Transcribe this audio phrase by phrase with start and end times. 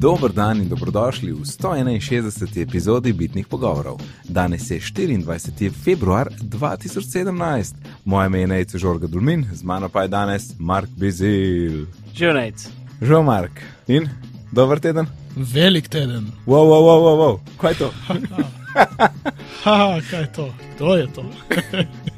[0.00, 2.62] Dober dan in dobrodošli v 161.
[2.62, 4.00] epizodi Bitnih pogovorov.
[4.24, 5.70] Danes je 24.
[5.84, 7.74] februar 2017.
[8.04, 11.86] Moje ime je Nejce Žorga Dulmin, z mano pa je danes Mark Bizil.
[12.16, 12.68] Živ Nejc.
[13.02, 13.60] Živ Mark.
[13.88, 14.08] In
[14.52, 15.06] dober teden?
[15.36, 16.32] Velik teden.
[16.46, 17.40] Wow, wow, wow, wow, wow.
[17.60, 17.92] kaj je to?
[19.64, 20.54] Haha, kaj je to?
[20.76, 21.24] Kdo je to?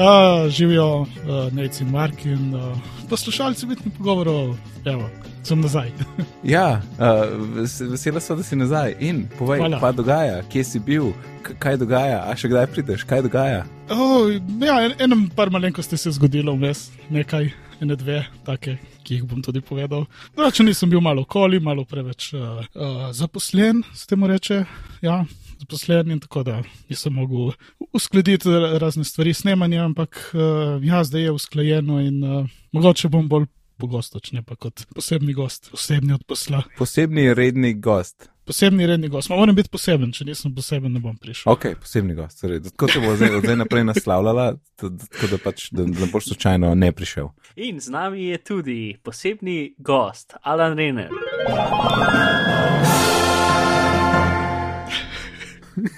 [0.00, 2.78] uh, živijo uh, Nejci in Mark in uh,
[3.08, 4.56] poslušalci Bitnih pogovorov.
[4.84, 5.10] Evo,
[5.42, 5.90] sem nazaj.
[6.54, 7.56] ja, uh,
[7.90, 8.94] vesela sem, da si nazaj.
[9.00, 9.80] In povej, Hvala.
[9.80, 11.12] kaj dogaja, kje si bil,
[11.58, 13.64] kaj dogaja, a še kdaj prideš, kaj dogaja.
[13.90, 14.30] Oh,
[14.62, 19.28] ja, en, enem par malenkosti se je zgodilo vmes, nekaj, ene dve, take, ki jih
[19.28, 20.06] bom tudi povedal.
[20.36, 24.64] Drugače nisem bil malo okoli, malo preveč uh, uh, zaposlen, se temu reče.
[25.02, 25.24] Ja.
[25.60, 27.52] Zaposlen in tako da nisem mogel
[27.92, 33.08] uskladiti ra- razne stvari s snemanjem, ampak uh, ja, zdaj je usklajeno in uh, mogoče
[33.12, 33.46] bom bolj
[33.80, 36.62] pogosto, če ne pa kot posebni gost, posebni od posla.
[36.78, 38.28] Posebni redni gost.
[38.44, 41.52] Posebni redni gost, Ma moram biti poseben, če nisem poseben, ne bom prišel.
[41.52, 42.40] Ok, posebni gost.
[42.42, 44.46] Torej, tako te bo zdaj, zdaj naprej naslavljala,
[44.80, 47.30] tako da pač da ne boš slučajno ne prišel.
[47.56, 51.12] In z nami je tudi posebni gost, Alan Renner.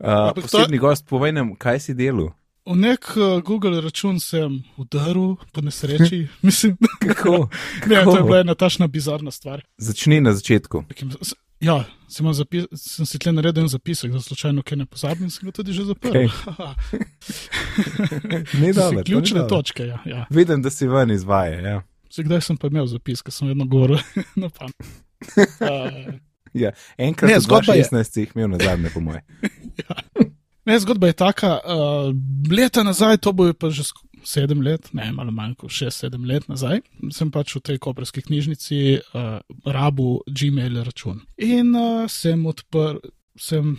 [0.00, 2.30] Uh, Ampak to- posebni gost, povej nam, kaj si delal.
[2.66, 6.76] V nek uh, Google račun sem udaril, po nesreči, mislim.
[7.00, 7.48] Kako?
[7.88, 8.10] Ne, Kako?
[8.10, 9.62] to je bila ena tašna bizarna stvar.
[9.78, 10.84] Začni na začetku.
[11.60, 15.46] Ja, sem, zapis, sem si tle naredil en zapisek, da slučajno kaj ne pozabim, sem
[15.48, 16.26] ga tudi že zaprl.
[16.26, 16.28] Okay.
[18.74, 19.02] To dobro.
[19.04, 19.86] ključne točke.
[19.86, 20.26] Ja, ja.
[20.30, 21.60] Vidim, da si ven izvaja.
[21.60, 21.82] Ja.
[22.10, 23.98] Se kdaj sem pa imel zapis, ker sem vedno govoril
[24.36, 24.74] na pamet.
[25.64, 26.12] Uh,
[26.56, 26.70] Ja.
[26.98, 29.20] Enkrat, Ne, zgodba je- 2016 si jih imel na zadnje, po moje.
[30.66, 32.10] ne, zgodba je taka, uh,
[32.50, 36.24] leta nazaj, to bo pa že sk- sedem let, ne, malo manj kot šest, sedem
[36.26, 36.80] let nazaj,
[37.14, 38.78] sem pač v tej koperski knjižnici
[39.14, 41.20] uh, rabu Gmail račun.
[41.38, 42.98] In uh, sem odprl,
[43.38, 43.76] sem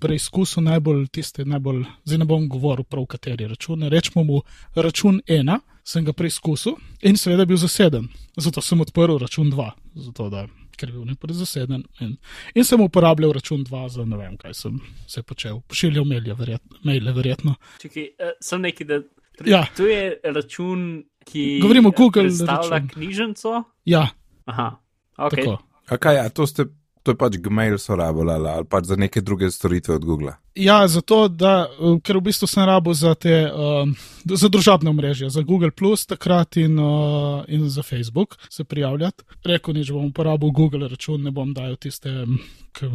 [0.00, 4.40] preizkusil najbolj tiste, najbolj, zdaj ne bom govoril prav kateri račun, rečemo mu
[4.76, 8.08] račun ena, sem ga preizkusil in seveda je bil zaseden.
[8.36, 10.46] Zato sem odprl račun dva, zato da.
[10.76, 12.16] Ker je bil najprej zaseden, in,
[12.54, 15.60] in sem uporabljal račun 2 za ne vem, kaj sem se počel.
[15.70, 16.78] Pošiljal maile, verjetno.
[16.84, 17.54] Maile, verjetno.
[17.82, 19.00] Čakaj, uh, sem neki, da.
[19.46, 19.64] Ja.
[19.76, 21.58] To je račun, ki.
[21.62, 22.88] Govorimo o Google Predstavlja račun.
[22.88, 23.62] knjižnico.
[23.84, 24.08] Ja,
[24.44, 24.76] Aha,
[25.16, 25.30] ok.
[25.30, 25.58] tako.
[25.88, 26.64] A kaj, a to, ste,
[27.04, 30.32] to je pač Gmail so rabili ali, pač za neke druge storitve od Google.
[30.56, 33.92] Ja, zato, da, uh, ker v bistvu sem rabo za te, um,
[34.24, 35.70] za družabne omrežja, za Google,
[36.08, 39.24] takrat in, uh, in za Facebook se prijavljati.
[39.44, 42.40] Rekel nič, bom uporabil Google račun, ne bom dajal tiste um,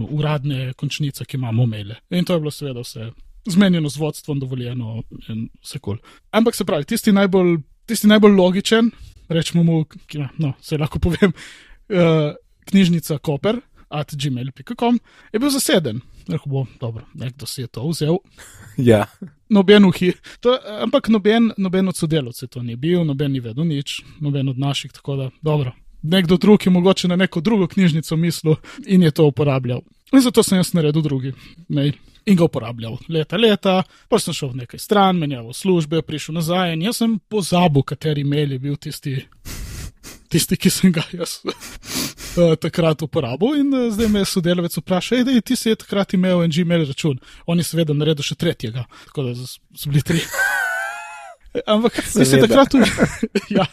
[0.10, 2.02] uradne končnice, ki imamo maile.
[2.10, 3.12] In to je bilo seveda vse
[3.46, 6.02] zmenjeno z vodstvom, dovoljeno in vse kul.
[6.02, 6.22] Cool.
[6.32, 8.92] Ampak se pravi, tisti najbolj, tisti najbolj logičen,
[9.30, 9.84] rečemo mu,
[10.38, 12.34] no, se lahko povem, uh,
[12.70, 13.62] knjižnica Koper.
[13.90, 15.00] At gmail.com
[15.34, 16.02] je bil zaseden.
[16.30, 18.20] Rekel bo, dobro, nekdo si je to vzel,
[18.80, 19.06] Ja,
[19.50, 20.14] noben uhi.
[20.40, 24.60] To, ampak noben, noben od sodelavcev to ni bil, noben ni vedel nič, noben od
[24.60, 25.74] naših, tako da dobro.
[26.02, 28.56] Nekdo drug je mogoče na neko drugo knjižnico mislil
[28.86, 29.82] in je to uporabljal.
[30.14, 31.34] In zato sem jaz naredil drugi
[31.68, 31.94] mail
[32.26, 36.74] in ga uporabljal leta, leta, pa sem šel v nekaj stran, menjal službe, prišel nazaj
[36.74, 39.18] in jaz sem pozabil, kateri mail je bil tisti,
[40.30, 43.60] tisti ki sem ga jaz uh, takrat uporabil.
[43.64, 47.20] In uh, zdaj me sodelavec vprašal, da ti si takrat imel en Gmail račun.
[47.50, 50.24] On je seveda naredil še tretjega, tako da so bili tri.
[51.74, 52.76] Ampak ti si takrat,
[53.58, 53.66] ja,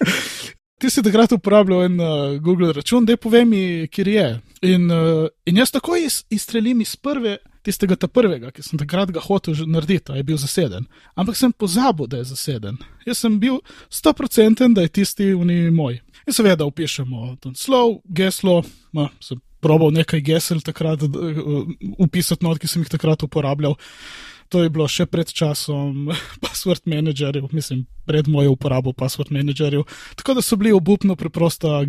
[0.80, 3.62] ti si takrat uporabljal en uh, Google račun, da povej mi,
[3.92, 4.30] kje je.
[4.72, 7.36] In, uh, in jaz takoj iz, izstrelim iz prve.
[7.66, 10.86] Tistega ta prvega, ki sem takrat ga hotel že narediti, a je bil zaseden.
[11.18, 12.78] Ampak sem pozabil, da je zaseden.
[13.06, 13.58] Jaz sem bil
[13.90, 15.98] 100% da je tisti uni moj.
[16.26, 18.60] In seveda upišemo ten slov, geslo,
[18.94, 21.02] ma, sem probal nekaj gesel takrat
[21.98, 23.74] upisati not, ki sem jih takrat uporabljal.
[24.48, 26.10] To je bilo še pred časom
[26.44, 29.82] password managerjev, mislim, pred mojo uporabo password managerjev.
[30.14, 31.80] Tako da so bili obupno preprosta,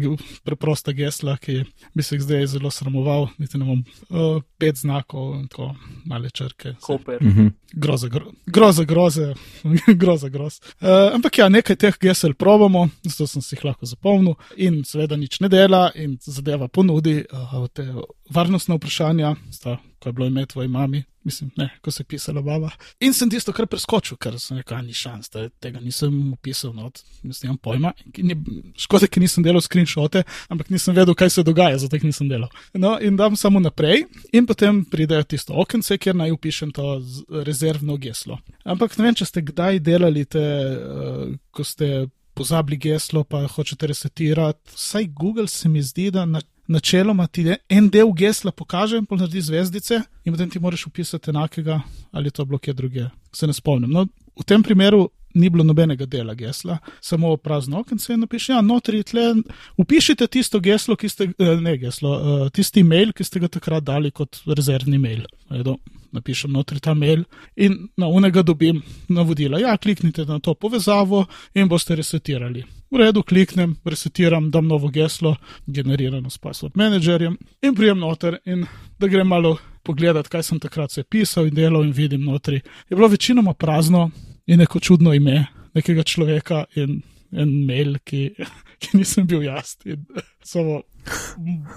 [0.44, 1.64] preprosta gesla, ki
[1.94, 5.76] bi se jih zdaj zelo sramoval, niti ne bom uh, pet znakov in tako
[6.06, 6.76] male črke.
[6.82, 7.24] Koper.
[7.24, 7.48] mhm.
[7.74, 9.34] Groza, gro, groza, groze,
[10.02, 10.62] groza, groz.
[10.82, 15.18] Uh, ampak ja, nekaj teh gesel probamo, zato sem si jih lahko zapomnil in seveda
[15.20, 17.84] nič ne dela in zadeva ponudi uh, te
[18.30, 22.42] varnostne vprašanja, sta, ko je bilo ime tvoji mami, mislim, ne, ko se je pisala
[22.42, 22.70] baba.
[23.00, 26.74] In sem tisto kar preskočil, ker sem rekel, "A, ni šans, da tega nisem upisal,
[26.74, 26.92] no,
[27.24, 27.92] mislim, nimam pojma.
[28.16, 28.38] In je,
[28.78, 32.50] škoda, ker nisem delal screenshote, ampak nisem vedel, kaj se dogaja, zato jih nisem delal.
[32.74, 37.98] No, in dam samo naprej, in potem pride tisto okence, kjer naj upišem to rezervno
[37.98, 38.40] geslo.
[38.64, 40.46] Ampak ne vem, če ste kdaj delali te,
[40.78, 42.08] uh, ko ste
[42.38, 44.72] pozabili geslo, pa hočete resetirati.
[44.76, 49.42] Vsaj Google se mi zdi, da na, načeloma ti en del gesla pokaže in naredi
[49.42, 51.82] zvezdice, in potem ti moraš upisati enakega,
[52.12, 53.10] ali to blokje druge.
[53.34, 53.92] Se ne spomnim.
[53.92, 54.08] No,
[54.40, 59.04] v tem primeru ni bilo nobenega dela gesla, samo prazno okence in napiši, ja, notri
[59.04, 59.36] tle,
[59.78, 63.84] upišite tisto geslo, ki ste, eh, ne geslo, eh, tisti mail, ki ste ga takrat
[63.84, 65.26] dali kot rezervni mail.
[65.54, 65.78] Edo,
[66.16, 67.24] napišem notri ta mail
[67.56, 69.60] in na unega dobim navodila.
[69.62, 72.64] Ja, kliknite na to povezavo in boste resetirali.
[72.92, 75.36] V redu, kliknem, resetiram, dam novo geslo,
[75.66, 78.66] generirano s password managerjem in prijem noter in
[79.00, 82.62] da grem malo pogledati, kaj sem takrat se pisal in delal in vidim notri.
[82.90, 84.10] Je bilo večinoma prazno,
[84.48, 87.02] in neko čudno ime nekega človeka in
[87.32, 88.30] en mail, ki,
[88.82, 89.76] ki nisem bil jaz.
[89.86, 90.06] In
[90.52, 90.82] samo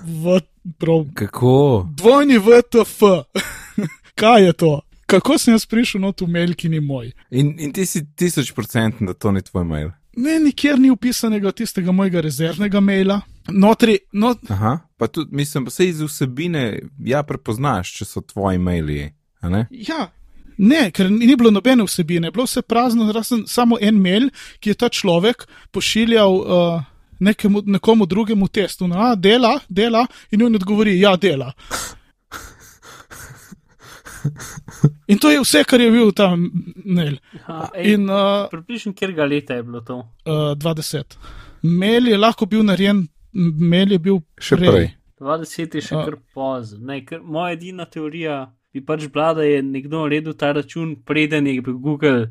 [0.07, 0.39] v
[0.79, 1.07] prav.
[1.15, 1.89] Kako?
[1.99, 3.03] Dvojni VTF.
[4.21, 4.81] Kaj je to?
[5.11, 7.11] Kako sem jaz prišel na to mail, ki ni moj?
[7.31, 9.91] In, in ti si tisoč procent, da to ni tvoj mail.
[10.17, 13.21] Ne, nikjer ni upisanega tistega mojega rezervnega maila.
[13.49, 14.39] Notri, not...
[14.51, 19.13] Aha, pa tudi, mislim, pa se iz vsebine ja prepoznaš, če so tvoji maili.
[19.71, 20.09] Ja,
[20.61, 24.27] Ne, ker ni bilo nobene vsebine, bilo vse prazno, razen samo en mail,
[24.61, 26.83] ki je ta človek pošiljal uh,
[27.21, 28.89] nekemu, nekomu drugemu testu.
[28.89, 31.53] No, a, dela, dela, in on odgovori, ja, dela.
[35.13, 36.51] In to je vse, kar je bil tam
[36.85, 37.19] mail.
[37.47, 39.99] Uh, Približno, kjer ga leta je bilo to?
[40.27, 41.19] Uh, 20.
[41.63, 43.07] Mail je lahko bil narejen,
[43.73, 44.71] mail je bil še prej.
[44.71, 44.89] prej.
[45.21, 47.01] 20 je še uh, kar pozno.
[47.23, 51.79] Moja edina teorija bi pač bila, da je nekdo naredil ta račun, preden je bil
[51.79, 52.31] Google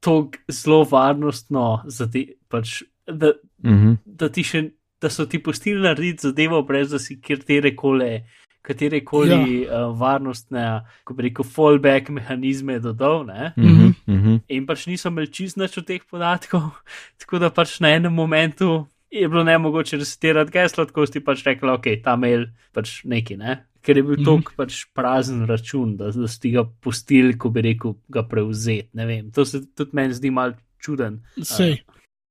[0.00, 1.82] tako zelo varnostno,
[2.12, 3.32] ti, pač, da,
[3.64, 3.96] mm -hmm.
[4.04, 4.70] da, še,
[5.00, 8.24] da so ti pustili narediti zadevo, brez da si kjer koli.
[8.62, 9.86] Katere koli ja.
[9.86, 10.64] uh, varnostne,
[11.04, 14.40] ko bi rekel, fallback mehanizme dodal, mm -hmm, mm -hmm.
[14.48, 16.62] in pač niso imeli čist nič od teh podatkov,
[17.20, 21.42] tako da pač na enem momentu je bilo ne mogoče resetirati geslo, tako si pač
[21.46, 24.24] rekel, ok, ta mail pač neki, ne ker je bil mm -hmm.
[24.24, 29.30] tok pač prazen račun, da, da si ga pustili, ko bi rekel, ga prevzeti.
[29.34, 31.20] To se tudi meni zdi mal čuden.
[31.42, 31.82] Sej.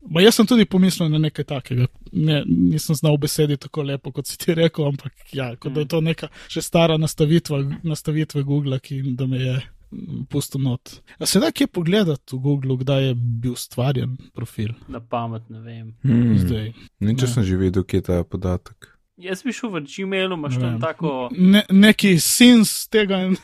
[0.08, 1.88] Ma jaz sem tudi pomislil na nekaj takega.
[2.12, 5.90] Ne, nisem znal besedi tako lepo, kot si ti rekel, ampak ja, kot da je
[5.92, 9.58] to neka še stara nastavitva, nastavitva Google, ki da me je
[10.30, 11.02] pustil not.
[11.20, 14.74] A se da kje pogledati v Google, kdaj je bil ustvarjen profil?
[14.88, 15.92] Na pamet ne vem.
[16.06, 16.38] Hmm.
[16.38, 16.72] Zdaj.
[17.04, 18.99] Nič sem že videl, kje je ta podatek.
[19.20, 21.30] Jaz bi šel v Gmailu, imaš tam tako.
[21.36, 23.36] Ne, neki sins tega in,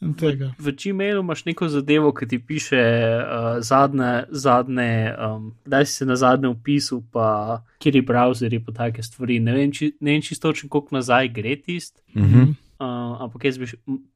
[0.00, 0.54] in tega.
[0.58, 5.92] V, v Gmailu imaš neko zadevo, ki ti piše uh, zadnje, zadnje um, da si
[5.92, 9.38] se na zadnje upisal, pa kjer je browser in take stvari.
[9.40, 12.02] Ne vem, či, ne vem čisto, koliko nazaj gre tist.
[12.14, 12.54] Mm -hmm.
[12.82, 13.66] Uh, ampak jaz bi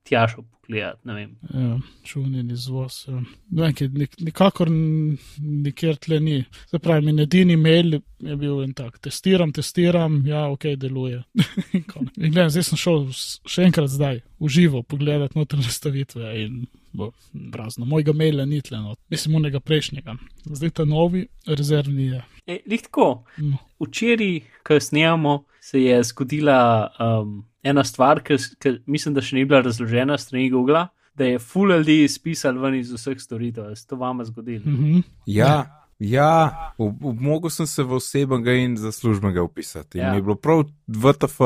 [0.02, 0.98] tja šel pogledat.
[1.06, 3.04] Ja, čuvni izvoz.
[3.06, 3.20] Ja.
[3.54, 3.82] Nek,
[4.18, 4.70] nikakor
[5.38, 6.40] nikjer tle ni.
[6.66, 8.98] Se pravi, mi edini mail je bil en tak.
[9.04, 11.22] Testiram, testiram, ja, ok, deluje.
[11.76, 11.86] in
[12.32, 16.64] gledam, zdaj sem šel še enkrat zdaj, v živo, pogledat notranje stavitve in
[16.96, 17.12] bo
[17.54, 17.86] prazno.
[17.86, 18.96] Mojega maila ni tle, no.
[19.12, 20.16] mislim, unega prejšnjega.
[20.50, 22.24] Zdaj ta novi rezervni je.
[22.46, 23.10] E, Lihtko.
[23.38, 23.62] No.
[23.84, 26.90] Včeraj, ko snijamo, se je zgodila.
[26.98, 28.36] Um, ena stvar, ki
[28.86, 32.92] mislim, da še ni bila razložena strani Google, da je full ljudi izpisal ven iz
[32.92, 33.74] vseh storitev.
[33.74, 34.64] Se to vama zgodilo?
[34.66, 35.02] Mm -hmm.
[35.26, 35.82] Ja.
[35.98, 39.99] Ja, mogel sem se v osebnega in za službenega upisati.
[39.99, 40.14] Ja.
[40.14, 41.40] Je bilo prav VTF.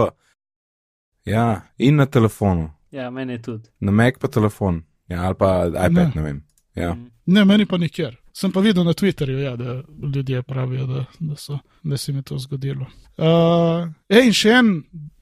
[1.24, 2.70] Ja, in na telefonu.
[2.90, 3.68] Ja, meni je tudi.
[3.80, 6.42] Na Mac pa telefon, ja, ali pa iPad, ne, ne vem.
[6.74, 6.94] Ja.
[6.94, 7.06] Mhm.
[7.26, 8.16] Ne, meni pa nikjer.
[8.32, 9.82] Sem pa videl na Twitterju, ja, da
[10.14, 12.86] ljudje pravijo, da, da, so, da se mi je to zgodilo.
[13.18, 14.70] Uh, ej, in še en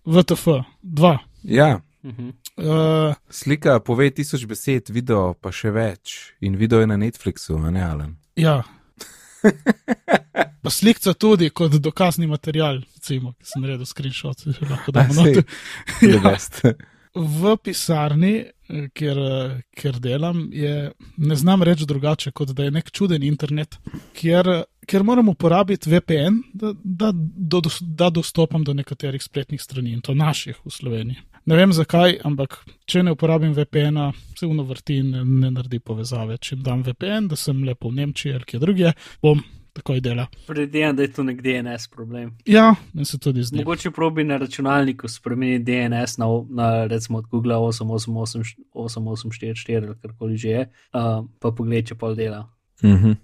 [0.04, 0.46] VTF,
[0.82, 1.18] dva.
[1.42, 1.80] Ja.
[2.02, 2.32] Uh -huh.
[2.56, 6.32] uh, Slika pove tisoč besed, video pa še več.
[6.40, 8.16] In video je na Netflixu, a ne Alan.
[8.36, 8.62] Ja.
[10.62, 15.44] pa slikca tudi kot dokazni material, recimo, ki sem naredil screenshot, če lahko da noter.
[16.12, 16.72] ja.
[17.18, 18.34] V pisarni,
[18.94, 19.18] kjer,
[19.74, 23.78] kjer delam, je, ne znam reči drugače, kot da je nek čuden internet,
[24.14, 30.00] kjer ker moram uporabiti VPN, da, da, da, da dostopam do nekaterih spletnih strani in
[30.00, 31.20] to naših v Sloveniji.
[31.48, 35.78] Ne vem zakaj, ampak če ne uporabim VPN-a, se vno vrti in ne, ne naredi
[35.80, 36.36] povezave.
[36.44, 38.92] Če dam VPN, da sem lepo v Nemčiji ali kje drugje,
[39.24, 39.40] bom
[39.78, 40.26] takoj dela.
[40.48, 42.26] Predvidevam, da je to nek DNS problem.
[42.46, 43.58] Ja, meni se tudi zdi.
[43.62, 50.48] Mogoče probi na računalniku spremeniti DNS na, na recimo od Google 88844 ali karkoli že
[50.48, 52.48] je, uh, pa pogled, če pol dela.
[52.84, 53.10] Mhm.
[53.10, 53.16] Uh,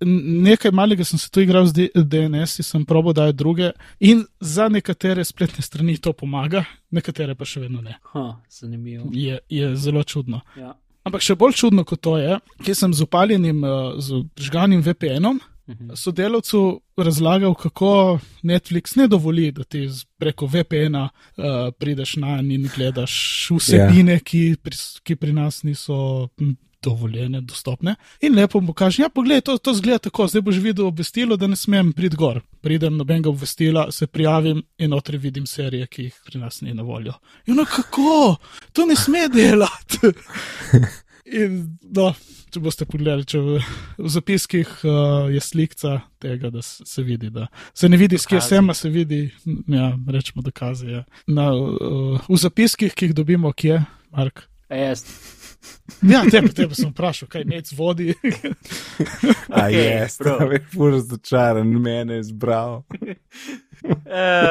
[0.00, 3.70] nekaj malega sem se tu igral z DNS, sem probo dajati druge
[4.00, 7.98] in za nekatere spletne strani to pomaga, nekatere pa še vedno ne.
[8.12, 9.10] Ha, zanimivo.
[9.12, 10.40] Je, je zelo čudno.
[10.56, 10.74] Ja.
[11.04, 15.40] Ampak še bolj čudno kot to je, ki sem z upaljenim, uh, z žganim VPN-om
[15.68, 15.90] Mhm.
[15.94, 16.58] sodelavcu
[16.96, 21.44] razlagal, kako Netflix ne dovoli, da ti z- preko VPN-a uh,
[21.78, 23.12] prideš na in gledaš
[23.50, 24.22] vsebine, yeah.
[24.22, 26.28] ki, pri, ki pri nas niso
[26.82, 27.94] dovoljene, dostopne.
[28.20, 31.46] In lepo mu kaže, ja, poglej, to, to zgleda tako, zdaj boš videl obvestilo, da
[31.46, 32.40] ne smem priti gor.
[32.60, 36.82] Pridem nobenega obvestila, se prijavim in notri vidim serije, ki jih pri nas ni na
[36.82, 37.12] voljo.
[37.46, 38.36] In no, kako?
[38.72, 39.98] To ne sme delati.
[41.28, 42.06] In, no,
[42.48, 43.58] če boste pogledali, če v,
[43.98, 48.24] v zapiskih uh, je slika tega, da se, se vidi, da se ne vidi, s
[48.24, 48.54] kje Dokazi.
[48.54, 49.20] sem, a se vidi,
[49.68, 50.88] ja, rečemo, dokazi.
[50.94, 51.02] Ja.
[51.26, 53.82] Na, uh, v zapiskih, ki jih dobimo, kje,
[54.14, 54.46] Mark.
[54.72, 55.04] A jaz.
[56.12, 58.14] Ja, tebe, tebe sem vprašal, kaj nec vodi.
[59.50, 60.36] A Okej, je, prav.
[60.38, 62.82] prav je, fur razočaran, mene je zbral.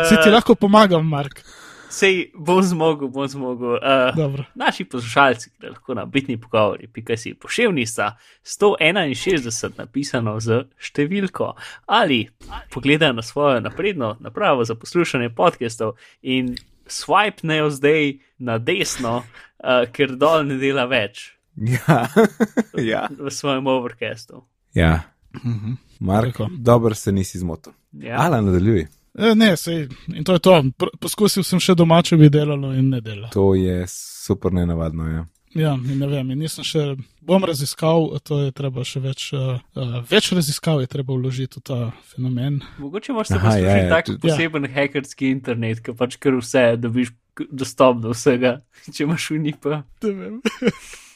[0.09, 1.41] Se ti Uh, lahko pomagam, Mark.
[1.89, 3.79] sej bom zmogel, bom zmogel.
[3.79, 4.43] Uh, Dobro.
[4.55, 8.11] Naši poslušalci, ki lahko na bitni pogovori, pika si poševnica
[8.43, 11.53] 161 napisano z številko
[11.87, 12.27] ali
[12.69, 16.55] pogledajo na svojo napredno napravo za poslušanje podcastov in
[16.87, 22.07] swipnejo zdaj na desno, uh, ker dol ne dela več Ja,
[22.91, 23.07] ja.
[23.11, 24.43] v svojem overcastu.
[24.73, 24.99] ja.
[25.35, 25.71] Mhm.
[25.99, 26.47] Mark, Tako.
[26.57, 27.73] dobro se nisi zmotil.
[27.91, 28.19] Ja.
[28.19, 28.87] Ala, nadaljuj.
[29.17, 30.63] E, ne, sej, in to je to.
[30.99, 33.29] Poskusil sem še doma, če bi delalo in ne dela.
[33.33, 35.07] To je super nenavadno.
[35.09, 35.23] Ja.
[35.57, 36.81] Ja, ne vem, nisem še,
[37.25, 41.63] bom raziskal, to je treba še več, uh, uh, več raziskav je treba vložiti v
[41.65, 41.77] ta
[42.11, 42.59] fenomen.
[42.77, 46.37] Mogoče imaš pa Aha, služiti ja, ja, tak tudi- poseben hekerski internet, ki pač kar
[46.37, 47.09] vse dobiš
[47.49, 48.59] dostop do vsega,
[48.93, 49.81] če imaš unipa.
[50.05, 50.35] Ne vem.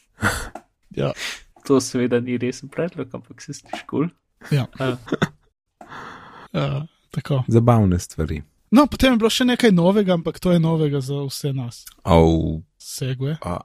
[1.01, 1.13] ja,
[1.69, 4.09] To seveda ni resen predlog, ampak se sliši kul.
[4.49, 4.95] ja, Cool.
[6.57, 6.81] uh,
[7.13, 7.43] tako.
[7.47, 8.41] Zabavne stvari.
[8.71, 11.83] No, potem je bilo še nekaj novega, ampak to je novega za vse nas.
[12.01, 13.59] Oh, Segwe, a,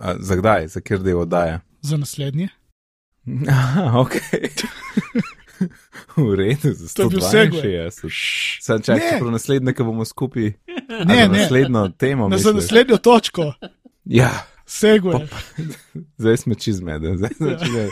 [0.00, 1.60] a, za kdaj, za kjer del oddaja?
[1.80, 2.48] za naslednji.
[3.48, 4.12] Aha, ok.
[6.16, 7.62] v redu, za To je bil segue.
[7.90, 8.60] 162.
[8.60, 9.10] Sam čakaj, Ne.
[9.10, 10.52] čeprav naslednje, ki bomo skupaj.
[11.00, 12.28] Ne, ne, Naslednjo temo.
[12.28, 13.52] na, za naslednjo točko,
[14.04, 14.30] Ja,
[14.64, 15.28] Segwe.
[16.18, 17.02] zdaj smo čez med.
[17.14, 17.90] Zdaj smo čez med.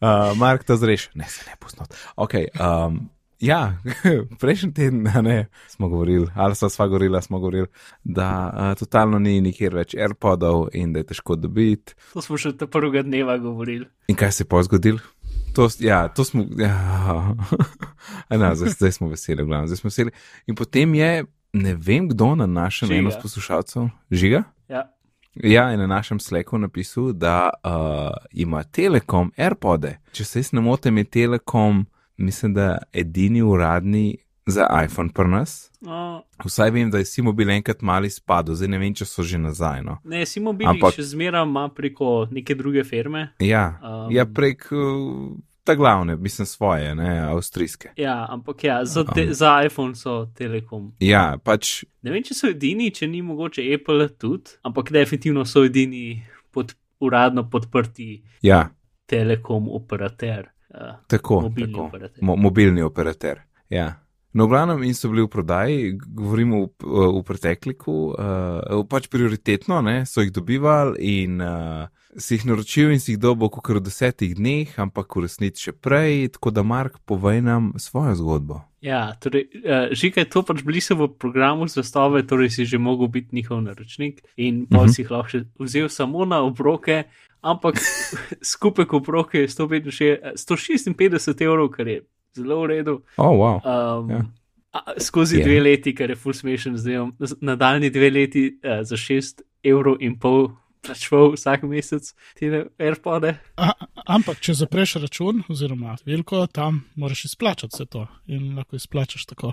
[0.00, 1.08] Uh, Mark to zreš.
[1.14, 1.94] Ne, se ne posnot.
[2.16, 2.34] Ok.
[2.54, 3.08] Um,
[3.40, 3.76] ja,
[4.40, 7.66] prejšnji teden ne, smo govorili, ali so sva govorila, smo govorili,
[8.04, 11.94] da uh, totalno ni nikjer več AirPodov in da je težko dobiti.
[12.12, 13.86] To smo še te prvega dneva govorili.
[14.08, 14.98] In kaj se je pa zgodilo?
[15.54, 16.44] To, s- ja, to smo.
[16.56, 17.34] Ja.
[18.30, 20.10] No, zdaj, zdaj smo veseli, glavno, zdaj smo veseli.
[20.46, 24.42] In potem je, ne vem kdo na našem eno od poslušalcev, žiga.
[24.68, 24.82] Ja.
[25.34, 27.72] Ja, in na našem sleku napisal, da uh,
[28.32, 29.98] ima Telekom AirPode.
[30.12, 31.86] Če se jaz ne motim, je Telekom,
[32.18, 35.70] mislim, da edini uradni za iPhone pri nas.
[35.80, 39.22] No, Vsaj vem, da je si mobil enkrat mali spadal, zdaj ne vem, če so
[39.22, 39.82] že nazaj.
[39.82, 39.98] No.
[40.04, 43.28] ne, si mobil Ampak- še zmeraj ima preko neke druge firme.
[43.38, 44.06] Ja, Um.
[44.06, 47.90] um, ja, prek uh, ta glavne, mislim svoje, ne, avstrijske.
[47.96, 50.92] Ja, ampak ja, za, te, za iPhone so Telekom.
[50.98, 55.64] Ja, pač Ne vem, če so edini, če ni mogoče Apple tudi, ampak definitivno so
[55.64, 58.70] edini pod, uradno podprti ja,
[59.06, 60.48] Telekom operater.
[60.68, 61.40] Uh, tako.
[61.40, 61.86] Mobilni tako.
[61.86, 62.18] operater.
[62.22, 63.40] Mo mobilni operater.
[63.70, 63.94] Ja.
[64.32, 69.80] No, v glavnem, in so bili v prodaji, govorimo v, v pretekliku, uh, pač prioritetno,
[69.82, 73.80] ne, so jih dobivali in uh, si jih naročil in si jih dobil kot v
[73.80, 78.60] desetih dneh, ampak v resnici še prej, tako da Mark, povej nam svojo zgodbo.
[78.84, 82.78] Ja, torej, uh, že kaj to pač bili so v programu zastave, torej si že
[82.78, 84.92] mogel biti njihov naročnik in pol Mhm.
[84.92, 87.08] si jih lahko vzel samo na obroke,
[87.42, 87.78] ampak
[88.52, 92.02] skupek obroke je 165 156 evrov, kar je
[92.36, 93.02] zelo v redu.
[93.16, 93.56] Oh, wow.
[93.62, 94.16] Um, Ja.
[94.16, 94.26] yeah.
[94.98, 95.40] Skozi Je.
[95.40, 95.48] yeah.
[95.48, 99.96] dve leti, kar je full smešen, zdaj bom nadaljni dve leti uh, za 6 evrov
[100.00, 100.50] in pol
[100.82, 102.46] plačeval vsak mesec te
[102.78, 103.32] AirPode.
[103.56, 103.72] A,
[104.06, 109.52] ampak, če zapreš račun, oziroma veliko, tam moraš izplačati vse to in lahko izplačaš tako.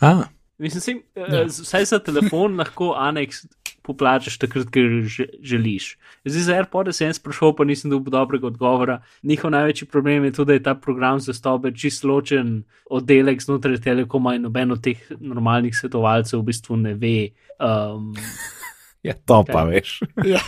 [0.00, 0.22] A,
[0.58, 1.26] Mislim, sem, Ja.
[1.32, 1.44] ja.
[1.46, 3.46] vsaj za telefon lahko aneks
[3.90, 5.96] poplačaš takrat, ker že, želiš.
[6.24, 9.00] Zdaj za AirPods sem sprašal, pa nisem dobil dobrega odgovora.
[9.26, 13.82] Njihov največji problem je to, da je ta program za stobe čist ločen oddelek znotraj
[13.82, 17.30] telekoma in noben od teh normalnih svetovalcev v bistvu ne ve.
[17.58, 18.14] Um,
[19.06, 19.70] ja, to pa Kaj?
[19.74, 20.00] veš.
[20.34, 20.40] Ja.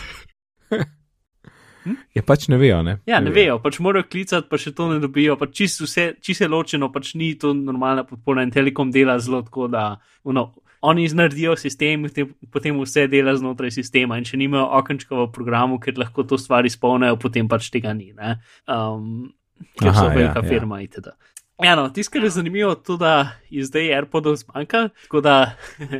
[2.15, 2.97] Ja, pač ne vejo, ne?
[3.09, 6.45] ja, ne vejo, pač morajo klicati, pa še to ne dobijo, pač čist vse, čist
[6.45, 10.45] je ločeno, pač ni to normalna podpora in telekom dela zelo tako, da no,
[10.83, 15.79] oni naredijo sistem, potem, potem vse dela znotraj sistema in če nimajo okenčka v programu,
[15.79, 18.11] ker lahko to stvar izpolnijo, potem pač tega ni.
[18.17, 18.35] ne.
[18.67, 19.31] Um,
[19.79, 20.49] ker Aha, so ja, velika ja.
[20.49, 21.13] firma itd.
[21.63, 23.13] Ja, no, tisto, kar je zanimivo, je to, da
[23.53, 25.37] je zdaj AirPodov zmanjka, tako da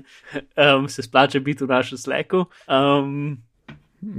[0.75, 2.45] um, se splača biti v našem sleku.
[2.67, 3.39] Um,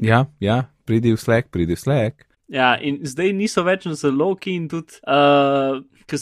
[0.01, 2.25] Ja, ja, pridi v Slack, pridi v Slack.
[2.49, 6.21] Ja, in zdaj niso več na zelo, ki in tudi uh, Ker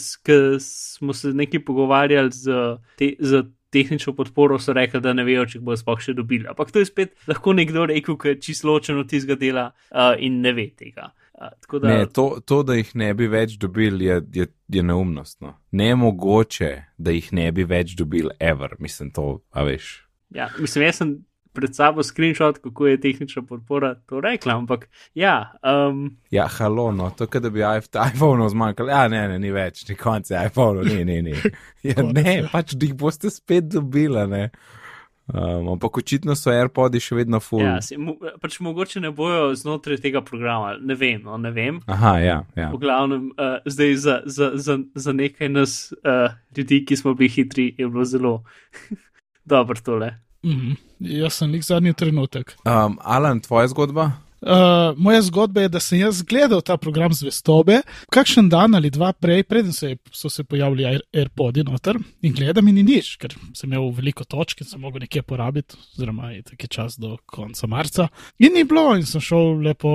[0.63, 2.59] smo se nekaj pogovarjali z,
[2.95, 3.41] te, z
[3.73, 6.47] tehnično podporo, so rekli, da ne vejo, če bo sploh še dobili.
[6.49, 10.13] Ampak to je spet lahko nekdo rekel, ki je čisto ločen od tistega dela uh,
[10.17, 11.09] in ne ve tega.
[11.33, 11.49] Uh,
[11.81, 11.87] da...
[11.87, 15.41] Ne, to, to, da jih ne bi več dobili, je, je, je neumnost.
[15.41, 15.55] No.
[15.71, 19.95] Ne mogoče, da jih ne bi več dobili, ever, mislim, to, a veš.
[20.33, 21.17] Ja, mislim, jaz sem
[21.53, 24.57] pred sabo screenshot, kako je tehnična podpora to rekla.
[24.57, 25.53] Ampak, ja.
[25.89, 27.59] Um, ja, halo, no, to, da bi
[28.13, 28.89] iPhone zmanjkalo.
[28.89, 31.35] Ja, ne, ne, ni več, ni konca iPhone, ni, ni, ni.
[31.83, 34.49] Ja, ne, pač jih boste spet dobila, ne.
[35.27, 37.63] Um, ampak očitno so AirPods še vedno full.
[37.63, 41.21] Ja, si, mo, pač mogoče ne bojo znotraj tega programa, ne vem.
[41.23, 41.77] No, ne vem.
[41.87, 42.35] Aha, ja.
[42.59, 42.67] ja.
[42.73, 47.31] V glavnem, uh, zdaj za, za, za, za nekaj nas, uh, ljudi, ki smo bili
[47.31, 48.33] hitri, je bilo zelo
[49.53, 50.11] dobro tole.
[50.43, 50.75] Mm.
[50.99, 52.55] Jaz sem nek zadnji trenutek.
[52.67, 54.11] Um, Alan, tvoja zgodba?
[54.43, 57.77] Uh, moja zgodba je, da sem jaz gledal ta program zvestobe,
[58.11, 62.75] kakšen dan ali dva prej, preden se, so se pojavili AirPods noter in gledam in
[62.75, 66.67] ni nič, ker sem imel veliko točk in sem mogel nekje porabiti, oziroma je taki
[66.67, 68.07] čas do konca marca.
[68.39, 69.93] In ni bilo, in sem šel lepo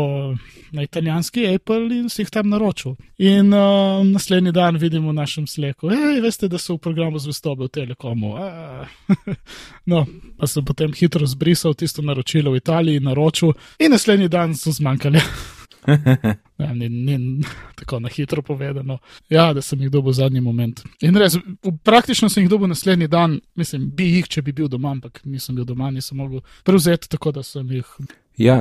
[0.72, 2.96] na italijanski Apple in si jih tam naročil.
[3.18, 7.66] In uh, naslednji dan vidim v našem sleku, hej, veste, da so v programu zvestobe
[7.66, 8.32] v Telekomu.
[9.92, 10.04] no,
[10.38, 14.72] pa sem potem hitro zbrisal tisto naročilo v Italiji, naročil in naslednji dan dan so
[14.74, 15.22] zmanjkali.
[16.58, 18.98] ja, ni, ni tako na hitro povedano.
[19.28, 20.82] Ja, da sem jih dobil v zadnji moment.
[21.02, 21.38] In res,
[21.84, 25.56] praktično sem jih dobil naslednji dan, mislim, bi jih, če bi bil doma, ampak nisem
[25.58, 27.94] bil doma, nisem mogel prevzeti, tako da sem jih.
[28.38, 28.60] Ja.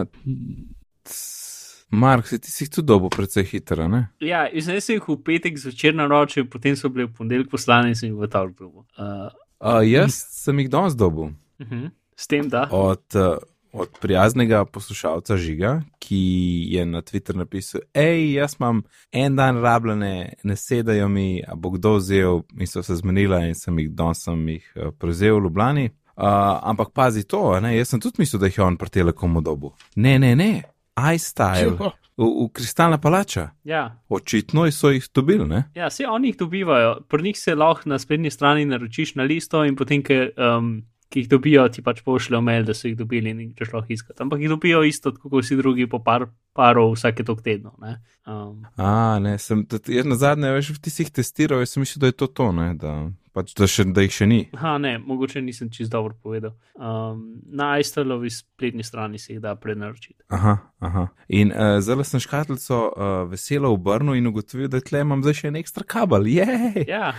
[1.89, 4.07] Mark, si ti jih tudi dobil precej hitro, ne?
[4.23, 7.99] Ja, zdaj sem jih v petek zvečer naročil, potem so bili v ponedeljek poslani in
[7.99, 8.85] sem jih v ta vrhu.
[8.97, 9.29] Uh,
[9.61, 11.31] uh, jaz sem jih danes dobil.
[11.59, 11.85] Uh mhm.
[11.85, 11.95] -huh.
[12.17, 12.65] S tem, da.
[12.73, 13.37] Od, uh,
[13.77, 16.21] od prijaznega poslušalca Žiga, ki
[16.69, 18.81] je na Twitter napisal: Hej, jaz imam
[19.11, 23.55] en dan rabljene, ne sedajo mi, a bo kdo vzel, in so se zmenila, in
[23.55, 25.89] sem jih danes jih eh, prevzel v Ljubljani.
[26.17, 26.23] Uh,
[26.63, 27.75] ampak pazi to, ne?
[27.77, 29.75] jaz sem tudi mislil, da jih je on pri telekomu dobu.
[29.95, 30.63] Ne, ne, ne,
[30.97, 31.77] iStyle.
[32.17, 33.49] V, v kristalna palača.
[33.63, 34.01] Ja.
[34.09, 35.45] Očitno so jih dobili.
[35.45, 35.63] Ne?
[35.75, 36.95] Ja, vse oni jih dobivajo.
[37.07, 41.23] Pri njih se lahko na spletni strani naročiš na listo in potem, ker um, ki
[41.23, 44.19] jih dobijo, ti pač pošljejo mail, da so jih dobili in greš lahko iskati.
[44.23, 47.75] Ampak jih dobijo isto, kot vsi drugi, po par parov vsake tok tedno.
[47.83, 47.97] Ne?
[48.27, 48.65] Um.
[48.75, 52.17] A, ne, sem, jaz na zadnje, veš, ti si jih testiral, sem mislil, da je
[52.19, 52.97] to to, ne, da,
[53.37, 54.39] pač, da, še, da jih še ni.
[54.57, 56.55] Ha, ne, mogoče nisem čist dobro povedal.
[56.73, 60.17] Um, na iStylovi spletni strani se jih da prenaročiti.
[60.33, 61.07] Aha, aha.
[61.29, 65.51] In uh, zdaj sem škatlico uh, veselo obrnil in ugotovil, da tle imam zdaj še
[65.51, 66.29] en ekstra kabel.
[66.33, 66.87] Jej!
[66.89, 67.13] Ja.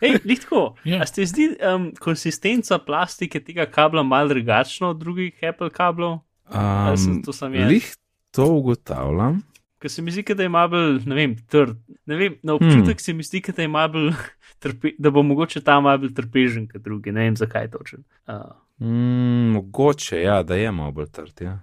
[0.00, 0.64] Hej, lahko.
[0.86, 1.02] Yeah.
[1.02, 6.22] A ste zdi um, konsistenca plastike tega kabla mal drugačna od drugih Apple kablov?
[6.50, 7.96] Um, to sem jaz
[8.30, 9.42] to ugotavljam.
[9.80, 11.76] Ker se mi zdi, da je malo, ne vem, trd.
[12.10, 13.04] Ne vem, na občutek hmm.
[13.04, 14.12] se mi zdi, da malo,
[14.98, 17.12] da bo mogoče ta malo trpežen kot drugi.
[17.14, 18.02] Ne vem, zakaj točen.
[18.26, 18.50] Uh.
[18.80, 21.44] Mm, mogoče, ja, da je malo bolj trd.
[21.44, 21.58] Ja.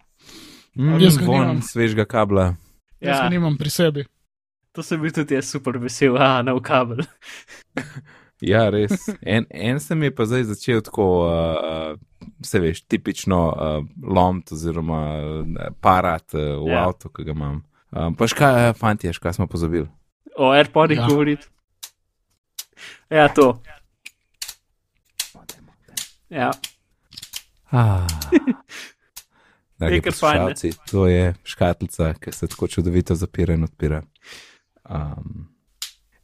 [0.77, 2.53] Mm, jaz von svežega kabla.
[2.99, 3.09] Ja.
[3.09, 4.05] Jaz ga nimam pri sebi.
[4.71, 7.03] To sem bil tudi jaz super vesel, a na kabel.
[8.41, 9.07] Ja, res.
[9.25, 11.95] En, en se mi je pa zdaj začel tako, uh,
[12.45, 16.83] se veš, tipično uh, lomt oziroma uh, parat uh, v ja.
[16.85, 17.63] avtu, ki ga imam.
[17.89, 19.87] Um, pa škaj, fanti, škaj smo pozabili?
[20.37, 21.07] O AirPodih ja.
[21.07, 21.47] govoriti.
[23.09, 23.61] Ja, to.
[26.29, 26.51] Ja.
[27.71, 28.07] Ah.
[29.79, 34.01] Nekaj poslušalci, to je škatlica, ki se tako čudovito zapira in odpira.
[34.89, 35.47] Um,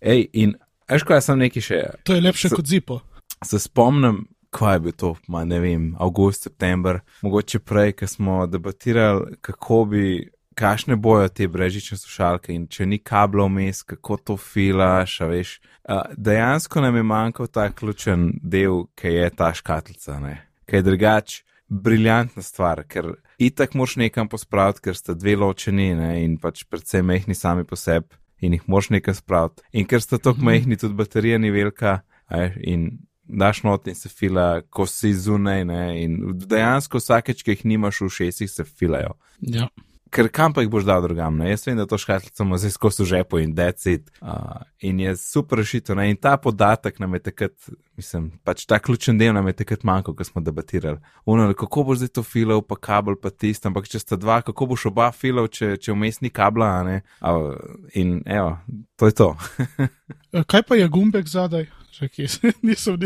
[0.02, 0.56] ej, in
[0.94, 1.80] Veš, kaj sem neki še?
[2.06, 3.00] To je lepše se, kot zipo.
[3.46, 4.24] Se spomnim,
[4.54, 9.80] kaj je bil to, ma, ne vem, avgust, september, mogoče prej, ko smo debatirali, kako
[9.94, 10.04] bi,
[10.54, 15.60] kakšne bojo te brežične slušalke in če ni kablov vmes, kako to filaš, veš.
[15.84, 20.36] Uh, dejansko nam je manjkal ta ključen del, ki je ta škatlica, ne?
[20.70, 21.42] Kaj je drugač.
[21.74, 27.08] Briljantna stvar, ker itak moš nekam pospraviti, ker sta dve ločeni ne, in pač predvsem
[27.08, 28.14] mehni sami po sebi
[28.44, 29.64] in jih moš nekaj spraviti.
[29.72, 32.84] In ker sta tako majhni, tudi baterija ni velika, aj, in
[33.24, 38.04] daš not in se fila, ko si zunaj, ne, in dejansko vsakeč, ki jih nimaš
[38.04, 39.16] v šestih, se filajo.
[39.40, 39.72] Ja
[40.14, 41.38] ker kam pa jih boš dal drugam.
[41.42, 41.50] Ne?
[41.52, 44.12] Jaz vem, da to škatlico ima zdaj skozi žepo in decit.
[44.22, 46.00] Uh, in je super rešitev.
[46.06, 47.56] In ta podatek nam je takrat,
[47.98, 51.00] mislim, pač ta ključen del nam je takrat manjkal, ko smo debatirali.
[51.26, 54.70] Uno, kako boš zdaj to filal, pa kabel, pa tisto, ampak če sta dva, kako
[54.74, 56.74] boš oba filal, če, če vmes ni kabla.
[57.22, 57.54] Uh,
[57.98, 58.58] in evo,
[59.00, 59.32] to je to.
[60.52, 61.70] Kaj pa je gumbek zadaj?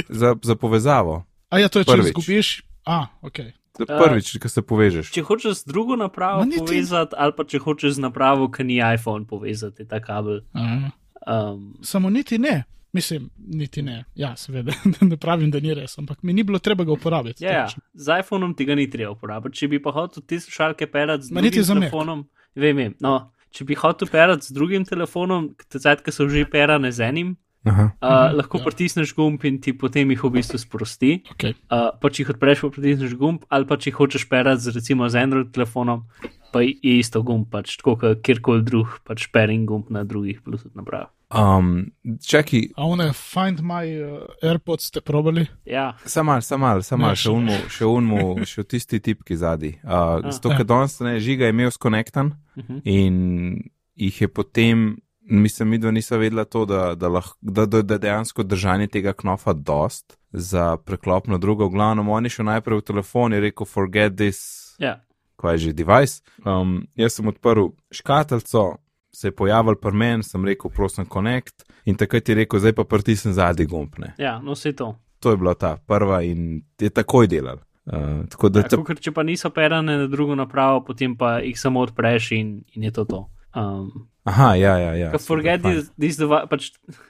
[0.21, 1.23] za, za povezavo.
[1.49, 2.61] A ja, to je, če izgubiš.
[2.87, 3.39] A, ok.
[3.79, 5.11] Je prvič, uh, ko se povežeš.
[5.13, 9.27] Če hočeš z drugo napravo povezati, ali pa če hočeš z napravo, ki ni iPhone
[9.29, 10.41] povezati, ta kabel.
[10.53, 10.89] Uh -huh.
[11.27, 12.63] Um, Samo niti ne.
[12.93, 14.03] Mislim, niti ne.
[14.15, 17.43] Ja, seveda, ne pravim, da ni res, ampak mi ni bilo treba ga uporabiti.
[17.43, 19.57] ja, ja, z iPhonom tega ni treba uporabiti.
[19.57, 22.23] Če bi pa hotel te slušalke perati z Ma niti drugim telefonom,
[22.55, 22.95] vem, vem.
[22.99, 27.35] No, če bi hotel perati z drugim telefonom, tecajt, ki so že perane z enim,
[27.65, 27.91] Aha.
[28.01, 28.63] uh, lahko ja.
[28.63, 31.23] pritisneš gumb in ti potem jih v bistvu sprosti.
[31.35, 31.55] Okay.
[31.67, 34.71] Uh, pa če jih odpreš, pa pritisneš gumb, ali pa če jih hočeš perati z
[34.75, 36.05] recimo z Android telefonom,
[36.53, 40.75] pa je isto gumb, pač tako kot kjerkoli drug, pač pairing gumb na drugih Bluetooth
[40.75, 41.09] napravah.
[41.27, 41.91] Um,
[42.23, 45.43] čakaj, A one Find My uh, AirPods ste probali?
[45.67, 49.73] Ja, samo malo, samo Ne, še še unmu, še unmu, še v tisti tipki zadnji.
[49.83, 50.31] Uh, A.
[50.31, 50.57] zato, Ja.
[50.57, 52.79] ker danes ne žiga je imel skonektan Mhm.
[52.85, 53.63] in
[53.97, 54.97] jih je potem,
[55.29, 59.13] mislim, mi dva nisva vedela to, da, da, lahko, da, da, da dejansko držanje tega
[59.13, 61.65] knofa dost za preklop na drugo.
[61.65, 64.39] V glavnem, on je šel najprej v telefon in rekel, forget this,
[64.79, 64.99] ja.
[65.35, 66.21] kaj je že device.
[66.45, 68.77] Um, jaz sem odprl škatlico,
[69.11, 72.83] se je pojavil pri meni, sem rekel, prosim, connect in takrat je rekel, zdaj pa
[72.83, 73.95] pritisnem zadnji gumb.
[73.97, 74.13] Ne.
[74.17, 74.95] ja, no vse to.
[75.19, 77.57] To je bila ta prva in je takoj delal.
[77.85, 81.39] Uh, tako da, Ja, ta, ker če pa niso perane na drugo napravo, potem pa
[81.39, 83.21] jih samo odpreš in, in je to to.
[83.57, 84.95] Um, aha, ja, ja.
[84.95, 86.67] ja forget this, this device, pač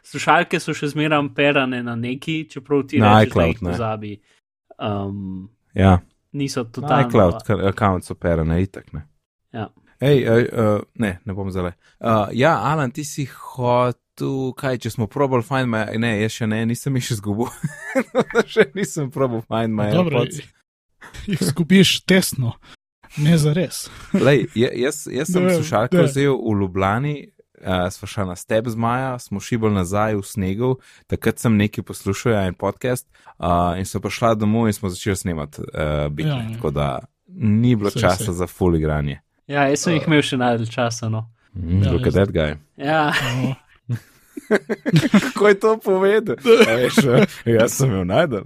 [0.07, 3.73] slušalke so še zmeraj perane na neki, čeprav ti Na rečeš, da iCloud, jih ne.
[3.73, 4.13] pozabi.
[4.77, 5.49] Um.
[5.75, 5.97] Ja,
[6.31, 7.09] niso na totalno.
[7.09, 9.03] iCloud, kar account so perane, itak ne.
[9.51, 9.67] Ja.
[9.99, 11.73] Hej, uh, uh, ne, ne bom zdaj.
[11.99, 16.47] Uh, ja, Alan, ti si hotel, kaj, če smo probali find my, ne, jaz še
[16.47, 17.49] ne, nisem jih še zgubil.
[18.53, 20.23] še nisem probal find my Dobro,
[21.27, 22.55] jih zgubiš tesno,
[23.17, 23.89] ne za res.
[24.25, 27.15] Lej, ja- jaz, jaz sem slušalko vzel v Ljubljani,
[27.57, 30.71] uh, sva šla na step z Maja, smo šibali nazaj v snegu,
[31.07, 33.07] takrat sem nekaj poslušal, ja, en podcast,
[33.39, 36.53] uh, in so prišla domov in smo začeli snemati uh, bitne, Ja, ja.
[36.53, 36.99] tako da
[37.29, 38.33] ni bilo Sej, časa sej.
[38.35, 39.19] za full igranje.
[39.47, 41.09] Ja, jaz sem jih imel še najdalj časa.
[41.09, 41.25] No.
[41.53, 42.55] Mm, Ja, Look at that guy.
[42.77, 43.55] Ja, No,
[45.11, 46.35] Kako je to povedal?
[46.69, 46.95] Veš,
[47.45, 48.43] jaz sem jo najdel.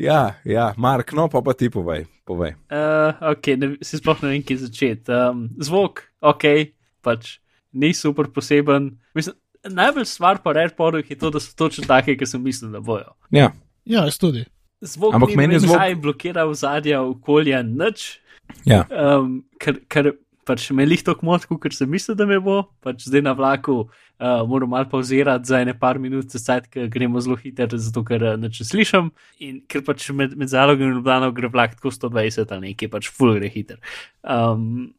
[0.00, 2.06] Ja, ja, Mark, no pa pa ti povej.
[2.24, 2.54] povej.
[2.72, 5.12] Uh, ok, ne, se sploh ne vem, kje začeti.
[5.12, 6.72] Um, zvok, ok,
[7.04, 7.36] pač
[7.72, 8.94] ni super poseben.
[9.14, 9.36] Mislim,
[9.68, 13.12] najbolj stvar pa AirPodov je to, da so točno take, ki sem mislil, da bojo.
[13.30, 13.52] Ja,
[13.84, 14.46] ja, jaz tudi.
[14.80, 15.76] Zvok Ampak ni meni je zvok...
[15.76, 18.16] kaj blokira v zadnja okolja, nič,
[18.64, 18.86] ja.
[18.88, 20.14] um, ker, ker
[20.50, 23.76] pač me lih tako motko, ker sem mislil, da me bo, pač zdaj na vlaku
[23.84, 28.26] uh, moram malo pauzirati za ene par minut, cajt, ker gremo zelo hiter, zato ker
[28.32, 29.12] uh, nič ne slišim
[29.46, 33.12] in ker pač med, med zalogom in Ljubljano gre vlak tako 120 ali nekaj, pač
[33.14, 33.78] full gre hiter.
[34.26, 34.90] Um,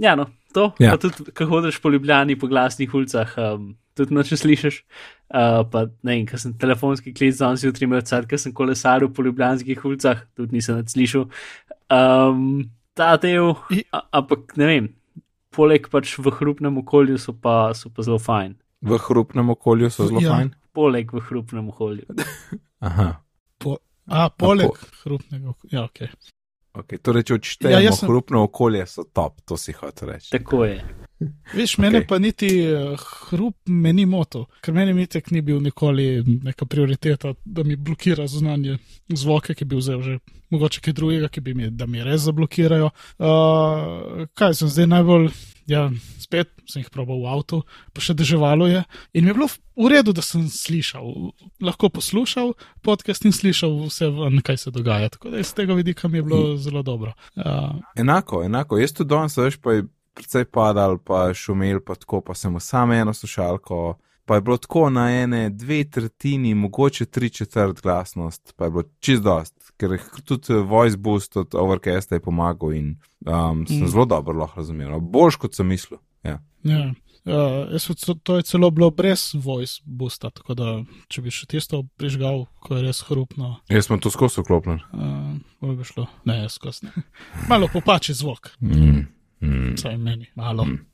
[0.00, 0.96] ja, no, to, Ja.
[0.96, 4.82] pa tudi, ko hodiš po Ljubljani, po glasnih ulicah, um, tudi noč ne slišiš.
[5.28, 9.20] Uh, pa ne vem, ker sem telefonski klic danes jutri imel ker sem kolesaril po
[9.26, 11.26] ljubljanskih ulicah, tudi nisem več slišal.
[11.92, 13.54] Um, ta del,
[13.94, 14.88] a, ampak ne vem,
[15.54, 18.56] poleg pač v hrupnem okolju so pa, so pa zelo fajn.
[18.82, 20.34] V hrupnem okolju so zelo Ja.
[20.34, 20.50] fajn.
[20.74, 22.04] Poleg v hrupnem okolju.
[22.86, 23.08] Aha.
[24.08, 25.50] A, poleg po- hrupnega.
[25.50, 25.98] ok- Ja, ok.
[26.78, 30.30] Okay, torej, če odštejemo Ja, sem- hrupno okolje, so top, to si hotel reči.
[30.30, 30.78] Tako je.
[31.54, 32.08] Veš, mene Ok.
[32.08, 32.94] pa niti eh,
[33.30, 38.26] hrup me ni motil, ker meni mitek ni bil nikoli neka prioriteta, da mi blokira
[38.30, 38.78] zunanje
[39.10, 40.18] zvoke, ki bi vzel že
[40.50, 42.90] mogoče kaj drugega, ki bi mi, da mi res zablokirajo.
[43.18, 45.26] Uh, kaj sem zdaj najbolj,
[45.68, 45.88] ja,
[46.22, 47.58] spet sem jih probal v avtu,
[47.92, 51.04] pa še deževalo je in mi je bilo v redu, da sem slišal,
[51.60, 52.54] lahko poslušal
[52.86, 55.10] podcast in slišal vse, ven, kaj se dogaja.
[55.12, 57.12] Tako da iz tega vidika mi je bilo zelo dobro.
[57.36, 58.78] Uh, Enako, enako.
[58.78, 59.84] Jaz tudi danes, veš, pa je
[60.18, 63.96] precej padal, pa šumel, pa tako, pa sem samo eno slušalko.
[64.24, 68.82] Pa je bilo tako na ene dve tretjini, mogoče tri četrt glasnost, pa je bilo
[69.00, 72.90] čist dost, ker tudi eh, voice boost od Overcasta je pomagal in
[73.22, 73.88] um, sem Mm.
[73.88, 75.00] zelo dobro lahko razumel.
[75.00, 75.98] Boljš kot sem mislil.
[76.22, 76.42] Ja.
[76.62, 76.92] Ja.
[77.24, 80.68] Uh, jaz, so- to je celo bilo brez voice boosta, tako da
[81.08, 84.80] če bi še tisto prižgal, ko je res hrupno, Jaz sem to skozi vklopljen.
[85.62, 86.06] uh, bi šlo.
[86.24, 86.88] Ne, jaz skozi.
[87.50, 89.08] Malo popači zvok, Mm.
[89.40, 89.74] Mm.
[89.76, 90.64] vsaj meni, malo.
[90.64, 90.86] Mm.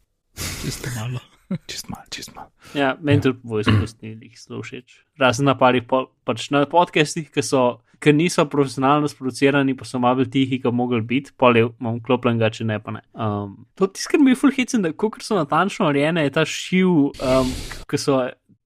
[0.64, 1.20] Čisto malo.
[1.70, 2.48] Čist mal, čist mal.
[2.74, 5.00] Ja, meni tudi voice postili jih zelo všeč.
[5.20, 7.64] Razen na parih po, pač na podcastih, ki so.
[8.02, 12.36] Ker niso profesionalno sproducirani, pa so malo tihi, kot mogli biti, pol je imam klopljen,
[12.42, 13.00] ga če ne pa ne.
[13.16, 16.90] Um, to tisto, kar mi je fulhicen, da ko so natančno narejene, je ta šiv,
[17.14, 17.52] um,
[17.88, 18.18] ki so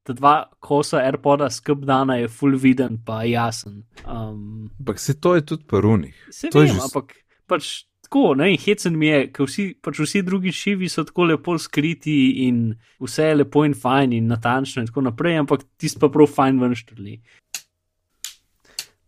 [0.08, 0.32] ta dva
[0.64, 3.84] kosa AirPoda skup dana, je full viden, pa jasen.
[4.02, 6.16] Um, Ampak se to je tudi parunih.
[6.34, 7.14] Se To je vem, že ampak
[7.46, 7.70] pač
[8.08, 11.58] tako, ne, in hecen mi je, ker vsi, pač vsi drugi šivi so tako lepo
[11.60, 12.72] skriti in
[13.04, 16.62] vse je lepo in fajn in natančno in tako naprej, ampak tisti pa prav fajn
[16.64, 17.18] ven štrli.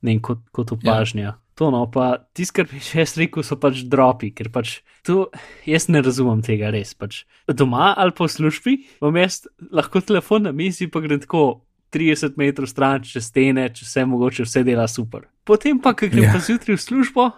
[0.05, 1.23] Ne, kot, kot opažnja.
[1.23, 1.39] Ja.
[1.55, 5.27] to no, pa tisto, kar bi še jaz rekel, so pač dropi, ker pač to
[5.69, 6.95] jaz ne razumem tega res.
[6.97, 12.39] Pač doma ali po službi, bom jaz lahko telefon na mizi, pa gre tako 30
[12.41, 15.27] metrov stran, če stene, če vse mogoče, vse dela super.
[15.45, 16.33] Potem pa, ko grem Ja.
[16.33, 17.31] pa zjutraj v službo,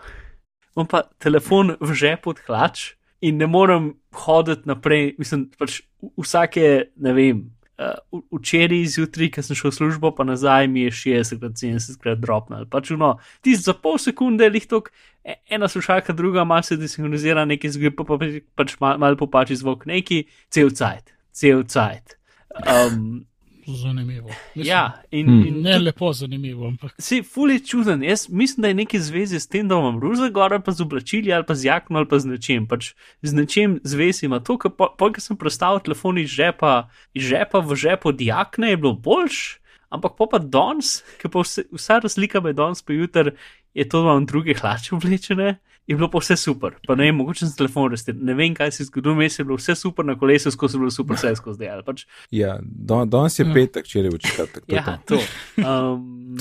[0.76, 3.92] imam pa telefon v žepu od hlač in ne morem
[4.24, 5.14] hoditi naprej.
[5.18, 5.82] Mislim, pač
[6.18, 7.42] vsake, ne vem.
[7.82, 12.20] Uh, včeraj zjutraj, ko sem šel v službo, pa nazaj mi je 60, 70 krat
[12.20, 12.66] dropnil.
[12.70, 14.92] Pač no, ti za pol sekunde je lihtok,
[15.24, 18.20] e- ena slušalka, druga malo se desinhronizira, nekaj zgodi, pa, pa
[18.60, 20.20] pač malo mal popači zvok, neki,
[20.52, 22.18] cel cajt, cel cajt.
[22.60, 23.24] Um,
[23.72, 24.28] Zanimivo.
[24.54, 25.46] Mislim, ja, in, Hmm.
[25.46, 28.02] in Ne lepo zanimivo, ampak Si fully čuden.
[28.02, 30.80] Jaz mislim, da je nekaj zvezi s tem, da imam ruza gor ali pa z
[30.80, 32.66] oblačili ali pa z jakno ali pa z nečem.
[32.66, 37.22] Pač z nečem zvezi ima to, ker po, po, sem prestavil telefon iz žepa, iz
[37.22, 39.58] žepa v žep od jakne, je bilo boljš,
[39.90, 43.32] ampak pa danes, ker pa vse, vsa razlika med danes pa jutr
[43.74, 45.58] je to, da imam druge hlače oblečene.
[45.84, 48.70] Je bilo pa vse super, pa ne vem, mogoče sem telefon restil, ne vem, kaj
[48.70, 51.58] se je zgodilo, vmes je bilo vse super, na kolesu skozi bilo super, vse skozi
[51.58, 51.82] dejal.
[51.82, 53.52] Pač, Ja, don, danes je Ja.
[53.52, 54.62] petek, če je v četrtek.
[54.62, 55.16] to je Ja, to.
[55.16, 55.22] to.
[55.60, 56.38] Um,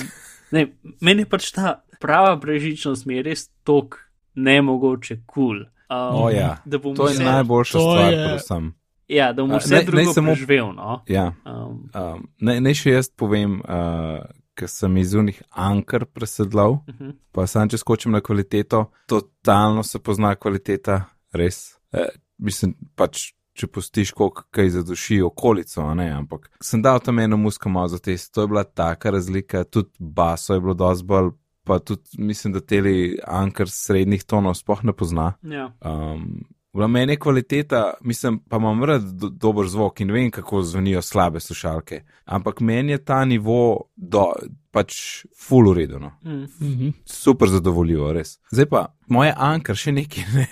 [0.52, 0.68] ne,
[1.00, 3.98] meni pač ta prava brežičnost mi je res tok
[4.36, 5.58] nemogoče kul.
[5.58, 5.60] Cool.
[5.90, 8.74] Um, O ja, To je vse, najboljša to stvar, je- predvsem.
[9.10, 10.74] ja, da bom A, vse naj- drugo naj samo- preživel.
[10.74, 11.02] No?
[11.08, 11.34] Ja.
[11.46, 14.24] Um, Um, naj, naj še jaz povem, uh,
[14.56, 17.14] ker sem iz unih ankar presedlal, uh -huh.
[17.32, 21.80] pa sam če skočim na kvaliteto, totalno se pozna kvaliteta, res.
[21.92, 27.38] E, mislim, pač, če pustiš, koliko kaj zaduši okolico, ne, ampak sem dal tam eno
[27.38, 31.32] musko malo za test, to je bila taka razlika, tudi baso je bilo dosti bolj,
[31.64, 35.34] pa tudi mislim, da teli ankar srednjih tonov sploh ne pozna.
[35.44, 35.72] ja.
[35.82, 40.62] Um, v meni je kvaliteta, mislim, pa imam rad do, dober zvok in vem, kako
[40.64, 44.32] zvenijo slabe slušalke, ampak meni je ta nivo do,
[44.72, 44.96] pač
[45.48, 46.44] full uredeno, mm.
[46.62, 46.90] mhm.
[47.06, 48.38] super zadovoljivo, res.
[48.52, 50.48] Zdaj pa, moje ankar še nekaj, ne.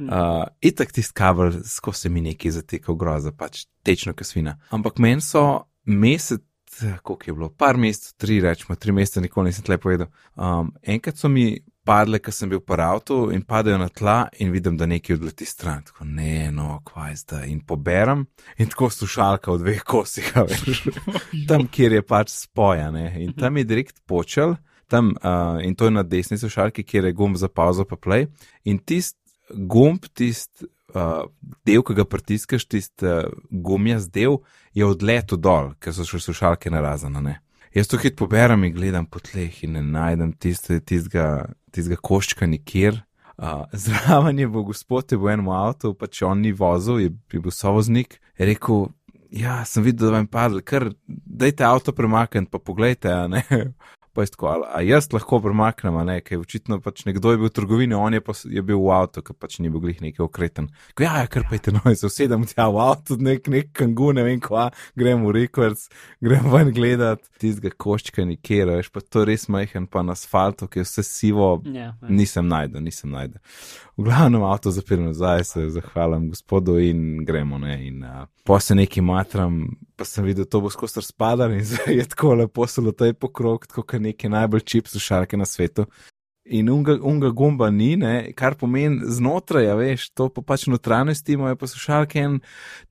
[0.00, 4.58] Uh, itak tisti kabel, skozi se mi nekaj zatekal groza, pač tečno kasvina.
[4.70, 6.44] Ampak meni so mesec.
[7.02, 10.08] Koliko je bilo, par mesecev, tri, rečemo, tri mesece, nikoli nisem tle povedal.
[10.40, 11.50] Um, enkrat so mi
[11.84, 15.46] padle, ker sem bil po avtu in padajo na tla in vidim, da nekaj odleti
[15.46, 15.82] stran.
[15.86, 17.46] Tako ne, no, kvaj zdaj.
[17.50, 18.26] In poberem
[18.58, 20.84] in tako slušalka v dveh kosih, veš,
[21.48, 23.08] tam, kjer je pač spojane.
[23.22, 24.56] In tam je direkt počel,
[24.92, 28.28] tam, uh, in to je na desni slušalki, kjer je gumb za pauzo pa play.
[28.64, 29.18] In tisti
[29.50, 31.24] gumb, tisti uh,
[31.66, 34.42] del, ki ga pritiskaš, tisti uh, gumijast del,
[34.76, 37.40] je odletel dol, ker so še slušalke narazane.
[37.72, 41.46] Jaz to hit poberem in gledam po tleh in ne najdem tiste, tistega,
[42.04, 43.00] koščka nikjer.
[43.40, 47.00] Uh, zraven je bil gospod, je bil v enem avtu, pa če on ni vozil,
[47.00, 48.84] je, je bil sovoznik, je rekel,
[49.32, 53.16] ja, sem videl, da vam je padlo, kar dajte avto premakniti, pa pogledajte.
[54.12, 57.48] Pa je tako, a, a jaz lahko premaknem, ne, ker očitno pač nekdo je bil
[57.48, 60.20] v trgovini, on je, pa, je bil v avtu, ker pač ni bil glih neki
[60.20, 60.68] okreten.
[60.92, 64.26] Ko, ja, ja, kar pejte, no, se usedem tja v avtu, nek, nek kangu, ne
[64.26, 64.66] vem kva,
[65.00, 65.86] grem v rekords,
[66.20, 70.68] grem ven gledat tistega koščka nikjer, veš, pa to je res majhen, pa na asfaltu,
[70.68, 72.12] ki je vse sivo, ja, ja.
[72.12, 73.40] nisem najdel, nisem najdel.
[73.96, 77.58] V glavnem avto zapirem nazaj, se zahvalim gospodu in gremo.
[77.62, 79.66] Ne, in, uh, po se neki matram,
[80.02, 81.62] pa sem videl, to bo skozi razpadalo in
[81.98, 85.86] je tako lepo solotaj pokrok, tako kot neke najbolj čip slušalke na svetu.
[86.52, 91.38] In unga, unga gumba ni, ne, kar pomeni znotraj, a veš, to pa pač notranjosti
[91.38, 92.34] imajo poslušalke en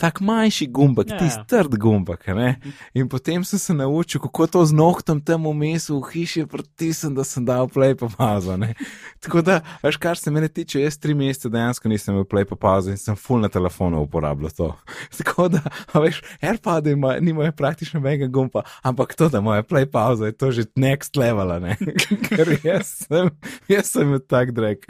[0.02, 1.28] tak manjši gumbak, Ja, ja, ja.
[1.28, 2.56] tisti trd gumbak, ne.
[2.98, 7.24] In potem sem se naučil, kako to z nohtom tam vmes v hiši pritisnem, da
[7.28, 8.74] sem dal play pa pauzo, ne.
[9.22, 12.58] Tako da, veš, kar se mene tiče, jaz tri mesece dejansko nisem imel play pa
[12.58, 14.72] pauzo in sem full na telefonu uporabljal to.
[15.22, 15.62] Tako da,
[15.94, 20.52] veš, AirPod ima, nimajo praktično mega gumba, ampak to, da moja play pauza je to
[20.52, 21.78] že next level, ne.
[22.26, 23.30] Ker jaz sem,
[23.74, 24.88] jaz sem tak drek.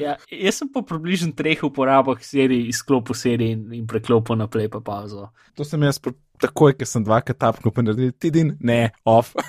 [0.00, 4.82] Ja, jaz sem po približno treh uporabah serij izklopil serij in, in preklopil naprej pa
[4.84, 5.28] pauzo.
[5.58, 6.00] To sem jaz
[6.42, 9.34] takoj, ker sem dvakrat tapko pa naredil, tidin, ne, off.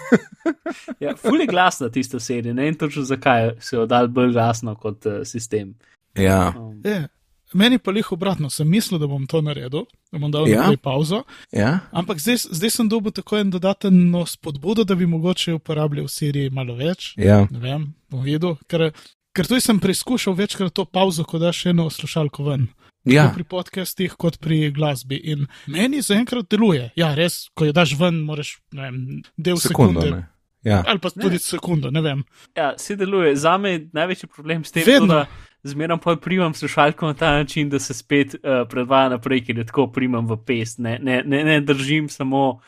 [1.04, 4.76] Ja, ful je glasna tista serija, ne vem točno zakaj se je oddal bolj glasno
[4.76, 5.76] kot uh, sistem.
[6.18, 7.08] ja, Um, Je.
[7.54, 10.64] Meni pa lih obratno, sem mislil, da bom to naredil, da bom dal Ja.
[10.66, 10.78] ja.
[10.78, 16.06] pauzo, ja, ampak zdaj, zdaj sem dobil tako en dodaten spodbudo, da bi mogoče uporabljal
[16.06, 17.14] v seriji malo več.
[17.18, 18.92] ja, Ne vem, bom videl, ker,
[19.32, 22.68] ker tu sem preizkušal večkrat to pauzo, ko daš eno slušalko ven.
[23.06, 23.24] ja.
[23.24, 25.16] Tako pri podcastih, kot pri glasbi.
[25.16, 26.92] In meni zaenkrat deluje.
[26.96, 28.96] Ja, res, ko jo daš ven, moraš ne vem,
[29.38, 30.16] del sekundo, sekunde.
[30.16, 30.30] ne.
[30.64, 32.24] Ja, Ali pa tudi sekundo, ne vem.
[32.56, 33.36] ja, se deluje.
[33.36, 35.08] Za me je največji problem s tem, Vedno.
[35.08, 35.28] to, da
[35.64, 39.66] zmeraj pa primam slušalko na ta način, da se spet uh, predvaja naprej, ker je
[39.66, 40.80] tako primam v pest.
[40.80, 42.60] Ne, ne, ne, ne držim samo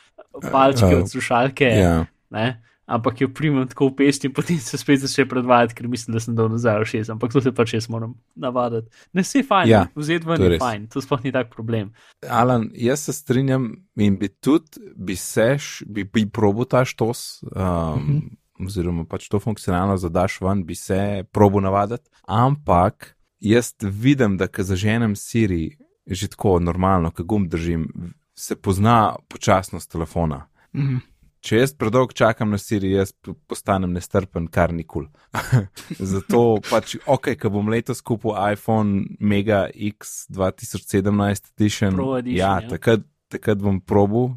[0.51, 1.65] palčke Uh, od slušalke.
[1.65, 2.05] ja.
[2.29, 2.61] Ne?
[2.85, 6.21] ampak jo primem tako v pest in potem se spet začne predvajati, ker mislim, da
[6.21, 8.89] sem dol nazaj v šest, ampak to se pač jaz moram navaditi.
[9.13, 11.91] Ne, vse je fajn, Ja, vzeti ven je fajn, to sploh ni tak problem.
[12.29, 17.49] Alan, jaz se strinjam in bi tudi, bi seš, bi, bi probo ta štos, um,
[17.51, 17.97] uh.
[17.97, 18.21] -huh.
[18.59, 24.63] Oziroma pač to funkcionalno zadaš ven, bi se probo navaditi, ampak jaz vidim, da ko
[24.63, 27.89] zaženem Siri, že tako normalno, ko gum držim,
[28.35, 30.47] se pozna počasnost telefona.
[30.75, 31.03] Mhm.
[31.45, 33.11] Če jaz predolgo čakam na Siri, jaz
[33.45, 35.05] postanem nestrpen, kar nikul.
[36.13, 42.55] Zato pač, ok, ko bom letos kupil iPhone Mega X 2017 Edition, Pro edition, ja,
[42.63, 42.71] ja.
[42.71, 44.31] takrat, takrat bom probil,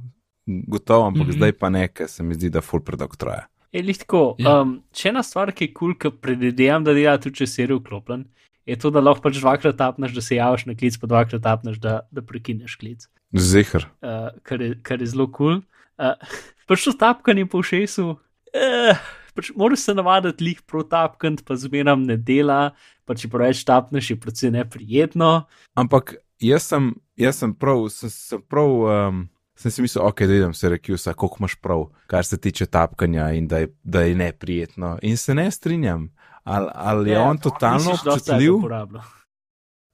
[0.68, 1.30] gotovo, ampak mm.
[1.30, 1.36] -hmm.
[1.36, 3.48] zdaj pa ne, ker se mi zdi, da full predolgo traja.
[3.72, 4.22] Je lih tako.
[4.40, 4.60] Ja.
[4.62, 7.66] Um, še ena stvar, ki je kul, cool, ki predvidevam, da dela tudi če si
[7.68, 8.24] vklopljen,
[8.68, 11.78] je to, da lahko pač dvakrat tapneš, da se javiš na klic, pa dvakrat tapneš,
[11.80, 13.08] da, da prekineš klic.
[13.36, 13.88] Zihar.
[14.04, 15.60] uh, kar, je, kar je zelo kul.
[15.60, 15.62] Cool.
[16.00, 21.56] Uh, pač to tapkanje po šesu, uh, pač moraš se navaditi lih pro tapkant, pa
[21.56, 22.74] zmeram ne dela,
[23.08, 25.48] pa če preveč tapneš, je predvsem neprijetno.
[25.78, 28.72] Ampak jaz sem, jaz sem prav, sem, sem prav.
[28.84, 29.26] Um,
[29.58, 33.30] Sem si mislil, ok, da idem se reči, koliko imaš prav, kar se tiče tapkanja
[33.30, 34.98] in da je, da je neprijetno.
[35.02, 38.52] In se ne strinjam, ali, ali je Ja, on totalno občutljiv.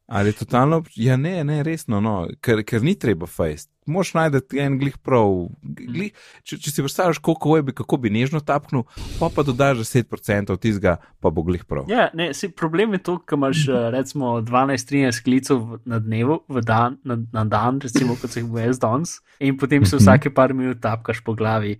[0.07, 3.71] Ali je totalno, ja, ne, ne, resno, no, ker, ker ni treba fejst.
[3.87, 5.29] Moš najti en glih prav.
[5.63, 8.87] Glih, če, če si predstavljaš, koliko bi, kako bi nežno tapknil,
[9.21, 11.85] pa pa dodaš 10% tistega, pa bo glih prav.
[11.93, 16.63] Ja, ne, si, problem je to, ker imaš uh, recimo 12-13 klicev na dnevu, v
[16.65, 20.03] dan, na, na dan, recimo kot se jih bo jaz danes, in potem se Mhm.
[20.05, 21.77] vsake par minut tapkaš po glavi.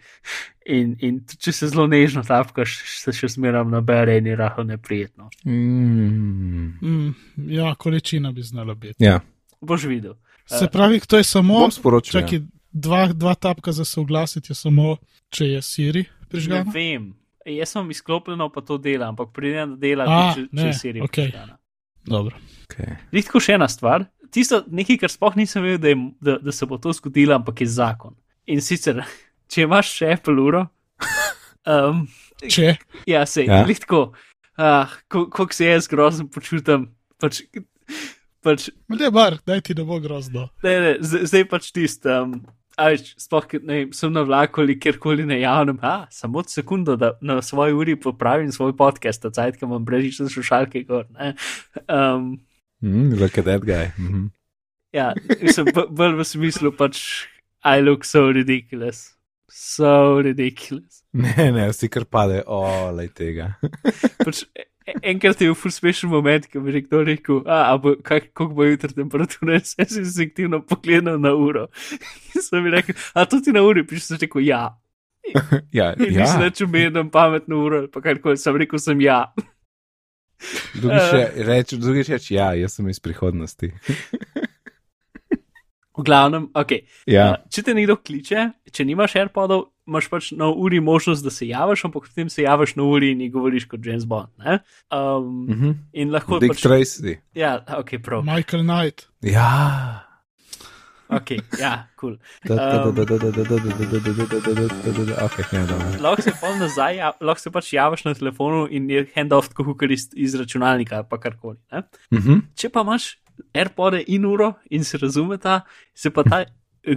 [0.67, 5.29] In, in če se zelo nežno tapkaš, se še smeram nabere in je rahlo neprijetno.
[5.45, 6.79] Mm.
[6.81, 7.15] Mm,
[7.49, 9.05] ja, količina bi znala biti.
[9.05, 9.21] Ja,
[9.61, 10.15] Boš videl.
[10.47, 11.71] Se pravi, to je samo.
[11.71, 12.21] sporočil.
[12.21, 14.97] Čakaj, dva, dva tapka za se oglasiti je samo,
[15.31, 16.71] če je Siri Ne prižgana.
[16.71, 17.15] vem.
[17.47, 20.75] Jaz sem izklopljeno, pa to dela, ampak pridem da dela, A, če, ne, če je
[20.75, 21.25] serija okej.
[21.27, 21.59] prižgana.
[22.05, 22.37] Dobro.
[22.65, 22.97] Okay.
[23.13, 24.05] Redko še ena stvar.
[24.31, 27.61] Tisto, nekaj, kar sploh nisem vedel, da, je, da, da se bo to zgodilo, ampak
[27.61, 28.17] je zakon.
[28.47, 29.05] In sicer,
[29.51, 30.65] če imaš še Apple uro,
[31.67, 32.07] um,
[32.43, 32.75] Če.
[33.07, 33.61] ja, se Ja.
[33.61, 34.01] je, redko,
[34.59, 36.89] uh, kako se jaz grozen počutim.
[37.21, 37.45] Pač,
[38.45, 40.49] pač, Ne, bar, daj ti, da bo grozno.
[40.63, 42.13] ne, ne, zdaj, pač tisto.
[42.23, 42.37] Um,
[42.77, 47.13] a več, sploh, ne, sem na vlaku ali kjerkoli na javnem, a, samo sekundo, da
[47.23, 51.07] na svoji uri popravim svoj podcast, ta cajt, ki imam brežične slušalke gor.
[51.19, 51.35] ne.
[51.89, 52.35] Um,
[52.85, 53.93] Mm, look at that guy.
[53.99, 54.31] Mm -hmm.
[54.93, 57.01] Ja, mislim, b- bolj v smislu pač,
[57.65, 59.15] I look so ridiculous.
[59.49, 61.03] So ridiculous.
[61.13, 63.55] Ne, ne, vsi kar pade, olej tega.
[64.25, 64.45] Pač,
[65.03, 68.55] enkrat je bil ful smešen moment, ko bi nekdo rekel, a, a bo, kak, koliko
[68.59, 71.67] bo jutri temperatura, in sem si instinktivno pogledal na uro.
[72.35, 74.63] In sem mi rekel, a to ti na uri, piš sem rekel, ja.
[75.79, 75.97] ja, ja.
[75.97, 79.23] nisem več umenil pametno uro, pa karkoli, sem rekel, sem ja.
[80.77, 83.71] Drugič je- reč, drugič reč, ja, jaz sem iz prihodnosti.
[85.95, 86.73] V glavnem, ok.
[87.07, 91.31] Ja, Uh, če te nekdo kliče, če nimaš AirPodov, imaš pač na uri možnost, da
[91.31, 94.29] se javiš, ampak potem se javiš na uri in govoriš kot James Bond.
[94.39, 94.59] Ne?
[94.91, 95.75] Um, mm -hmm.
[95.93, 96.39] In lahko.
[96.39, 96.65] Dick pač...
[96.65, 97.17] Tracy.
[97.35, 98.25] Ja, ok, prav.
[98.25, 99.09] Michael Knight.
[99.21, 100.05] Ja.
[101.09, 102.17] Ok, ja, kul.
[102.47, 102.59] Cool.
[102.59, 102.97] Um,
[105.27, 109.65] okay, lahko se pa nazaj, lahko se pač javiš na telefonu in je handoff tako
[109.65, 111.57] hukar iz, iz računalnika, pa karkoli.
[111.73, 112.41] Uh -huh.
[112.57, 113.19] Če pa imaš
[113.55, 115.61] AirPode in uro in se razumeta,
[115.95, 116.45] se pa ta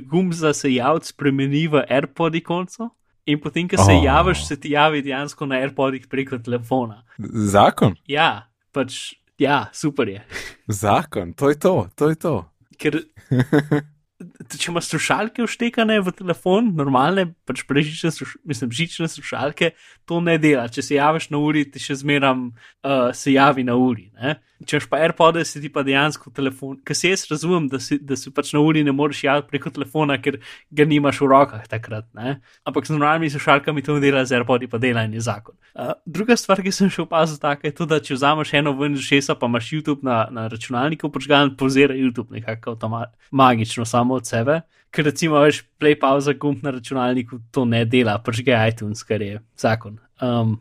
[0.02, 2.90] gumb za se javiti spremeni v AirPod konco.
[3.26, 4.04] In potem, ko se Oh.
[4.04, 7.04] javiš, se ti javi dejansko na AirPodih preko telefona.
[7.46, 10.24] Zakon, Ja, pač, ja, super je.
[10.68, 12.46] zakon, to je to, to je to.
[12.78, 13.02] Ker
[14.18, 19.72] če imaš slušalke vštekane v telefon, normalne, pač brežične, sluš- mislim, žične slušalke,
[20.10, 20.66] to ne dela.
[20.68, 24.10] Če se javiš na uri, ti še zmeram uh, se javi na uri.
[24.18, 24.40] Ne?
[24.66, 26.80] Če imaš pa AirPods, si ti pa dejansko telefon.
[26.82, 29.70] Ker se jaz razumem, da si, da si pač na uri ne moreš javiti preko
[29.76, 30.40] telefona, ker
[30.74, 32.10] ga nimaš v rokah takrat.
[32.18, 32.40] Ne?
[32.66, 35.54] Ampak z normalnimi slušalkami to ne dela, z AirPods pa dela in je zakon.
[35.78, 39.06] Uh, druga stvar, ki sem še opazil, je tudi, da če vzameš eno ven iz
[39.06, 44.26] šesa, pa imaš YouTube na, na računalniku, počgan pozira YouTube nekako avtoma- magično samo od
[44.26, 44.62] sebe.
[44.92, 49.22] Ker recimo veš, play pauza gumb na računalniku to ne dela, pač ga iTunes, kar
[49.22, 50.00] je zakon.
[50.22, 50.60] Um,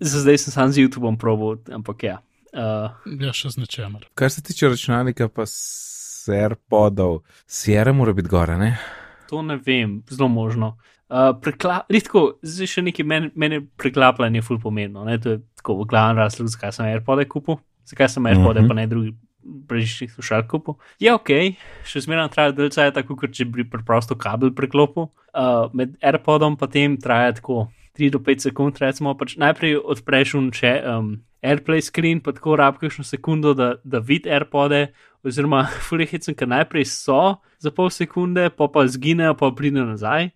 [0.00, 2.18] za zdaj sem sam z YouTubeom probil, ampak ja.
[2.52, 2.90] Uh,
[3.20, 4.06] Ja, še z nečemer.
[4.14, 5.44] Kar se tiče računalnika, pa
[6.28, 8.78] serpodov, Sierra mora biti gore, ne?
[9.28, 10.78] to ne vem, zelo možno.
[11.08, 15.04] Uh, prekla, Ritko, zdaj še nekaj, meni men preklapljanje je ful pomembno.
[15.04, 15.18] Ne?
[15.20, 18.64] To je tako glavni razlog, zakaj sem AirPod kupil, zakaj sem AirPod, mm Mhm.
[18.64, 18.68] -hmm.
[18.68, 19.14] pa ne drugi
[19.48, 20.76] brežičnih slušalk kupil.
[21.00, 21.32] Je ok,
[21.88, 25.08] še zmeraj traja dlje časa, tako kot če bi preprosto kabel preklopil.
[25.32, 27.68] Uh, med AirPodom pa tem traja tako
[27.98, 32.56] 3 do 5 sekund, recimo, pač najprej odpreš un če, um, AirPlay screen, pa tako
[32.58, 34.88] rab kakšno sekundo, da, da vid AirPode,
[35.26, 40.30] oziroma fulihicem, ker najprej so za pol sekunde, pa pa zginejo, pa pridejo nazaj.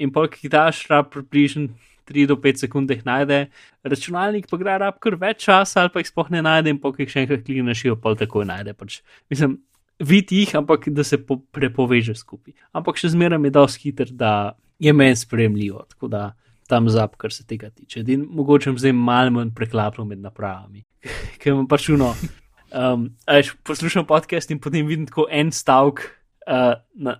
[0.00, 1.72] In pa ki daš rab približno
[2.08, 3.46] 3 do 5 sekund jih najde,
[3.84, 6.92] računalnik pa gre rab kar več časa, ali pa jih sploh ne najde, in pa
[6.96, 8.74] jih še enkrat klikneš, jo pa tako najde.
[8.78, 9.00] Pač,
[9.32, 9.58] mislim,
[9.98, 12.54] vidi jih, ampak da se po, prepoveže skupaj.
[12.76, 14.32] Ampak še zmeraj je dosti hiter, da
[14.78, 16.24] je meni spremljivo, tako da
[16.68, 18.02] tam zap, kar se tega tiče.
[18.12, 20.84] In mogoče zdaj malo manj preklapljam med napravami,
[21.40, 22.12] ker imam pač uno.
[22.74, 26.04] Um, až poslušam podcast in potem vidim tako en stavek.
[26.46, 27.16] Uh, na,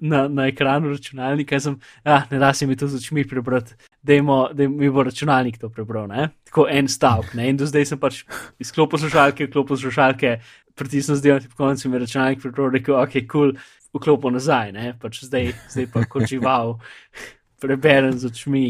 [0.00, 4.68] na, na ekranu računalnika sem, ah, ne da se mi to z očmi prebrati, da
[4.68, 6.08] mi bo računalnik to prebral.
[6.10, 6.28] Ne?
[6.44, 7.34] Tako en stavek.
[7.38, 8.24] In do zdaj sem pač
[8.62, 10.36] izklopil slušalke, izklopil slušalke,
[10.74, 13.54] pritisnil zdaj na koncu in mi računalnik prebral, rekel, ok, kul, cool,
[13.94, 14.92] vklopil nazaj, ne?
[15.00, 16.78] pač zdaj, zdaj pa kot žival,
[17.62, 18.64] preberem z očmi,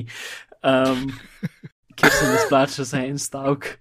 [0.60, 1.06] um,
[1.96, 3.76] ker se ne splača za en stavek.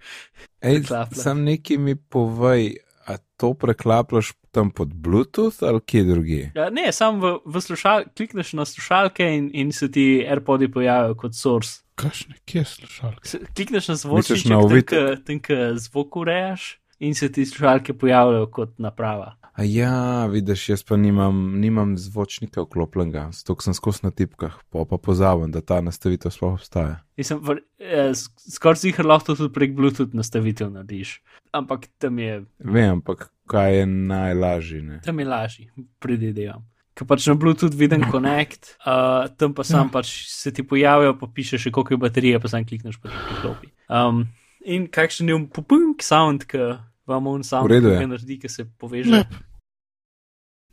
[1.18, 2.78] Sam nekaj mi povej,
[3.10, 6.42] a to preklaplaš tam pod Bluetooth ali kje drugi?
[6.54, 11.16] Ja, ne, sam v, v slušalke, klikneš na slušalke in, in se ti AirPodi pojavijo
[11.16, 11.80] kot source.
[11.94, 13.42] Kakšne, kje slušalke?
[13.56, 14.92] Klikneš na zvočnik,
[15.26, 19.34] tam, kjer zvok urejaš in se ti slušalke pojavljajo kot naprava.
[19.52, 24.84] A ja, vidiš, jaz pa nimam, nimam zvočnika vklopljenega, zato sem skozi na tipkah, pa
[24.88, 27.02] pa pozavem, da ta nastavitev sploh obstaja.
[27.18, 28.14] Eh,
[28.54, 31.18] skoraj si jih lahko tudi prek Bluetooth nastavitev narediš.
[31.52, 32.44] Ampak tam je.
[32.64, 34.82] Vem, ampak kaj je najlažje?
[34.82, 35.00] Ne?
[35.04, 35.66] Tam je lažje,
[36.00, 36.64] predvidevam.
[36.96, 41.28] Ker pač na Bluetooth vidim Connect, uh, tam pa sam pač se ti pojavijo, pa
[41.28, 43.68] pišeš, koliko je baterije, pa sam klikneš po tem klopi.
[43.92, 44.24] Um,
[44.64, 46.72] in kakšen je popunk sound, ki
[47.06, 49.10] vam on sam naredi, ki se poveže.
[49.10, 49.34] Lep.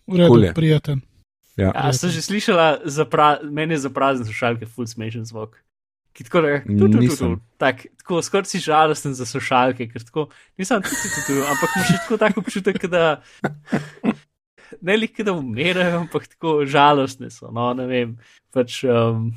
[0.09, 1.01] V redu, cool prijeten.
[1.59, 2.79] Ja, ja sem že slišala,
[3.51, 5.59] meni je za prazne slušalke, full smešen zvok.
[6.15, 6.51] Ki tako da,
[7.61, 10.25] tak, tako skoraj si žalosten za slušalke, ker tako,
[10.57, 13.21] nisem tu, tu, tu, ampak imaš tako tako občutek, da
[14.87, 18.17] ne le, da umirajo, ampak tako žalostne so, no, ne vem,
[18.55, 19.29] pač, um,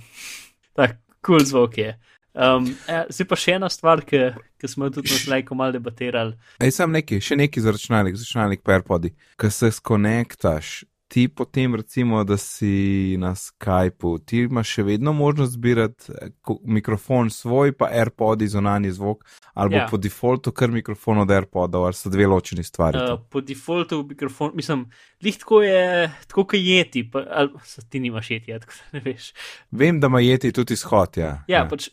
[0.72, 1.92] tak, kul cool zvok je.
[2.32, 6.32] Um, ja, zdaj pa še ena stvar, ki smo tudi na slajku malo debatirali.
[6.64, 10.70] Ej, sem neki, še neki za računalnik, za računalnik PowerPodi, ki se skonektaš.
[11.12, 16.30] Ti potem, recimo, da si na Skypu, ti imaš še vedno možnost zbirati eh,
[16.64, 19.84] mikrofon svoj, pa AirPod izonani zvok, ali ja.
[19.90, 23.02] po defaultu kar mikrofon od AirPoda, ali so dve ločeni stvari.
[23.02, 24.86] Uh, po defaultu mikrofon, mislim,
[25.20, 29.28] lihtko je, tako kot jeti, pa, ali ti nimaš jeti, ja, tako da ne veš.
[29.70, 31.34] Vem, da ima jeti tudi izhod, ja.
[31.44, 31.68] Ja, ja.
[31.68, 31.90] pač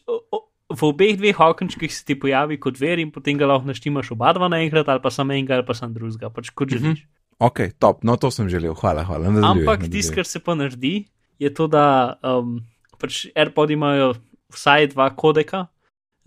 [0.70, 4.32] v obeh dveh okenčkih se ti pojavi kot ver in potem ga lahko naštimaš oba
[4.38, 7.03] dva naenkrat ali pa samo enega ali pa samo drugega, pač kot želiš.
[7.03, 7.18] Mm -hmm.
[7.39, 9.31] Ok, top, no to sem želel, hvala, hvala.
[9.47, 11.07] Ampak tisto, kar se pa naredi,
[11.39, 12.57] je to, da um,
[12.99, 14.13] pač AirPod imajo
[14.51, 15.67] vsaj dva kodeka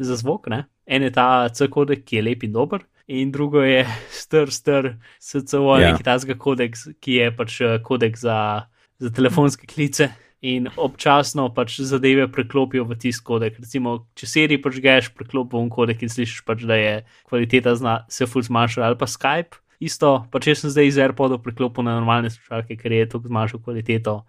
[0.00, 0.64] za zvok, ne?
[0.86, 2.82] en je ta C kodek, ki je lep in dober.
[3.12, 5.92] In drugo je str, str, SCO, ja.
[5.92, 8.68] neki tasga kodek, ki je pač uh, kodek za,
[9.02, 10.10] za telefonske klice
[10.42, 13.60] in občasno pač zadeve preklopijo v tisti kodek.
[13.62, 16.94] Recimo, če seriji pač geš, preklopijo v kodek in slišiš pač, da je
[17.30, 19.61] kvaliteta zna, se ful zmanjšala, ali pa Skype.
[19.82, 23.62] Isto, pa če sem zdaj iz AirPodov preklopil na normalne slušalke, ker je to zmanjšal
[23.64, 24.20] kvaliteto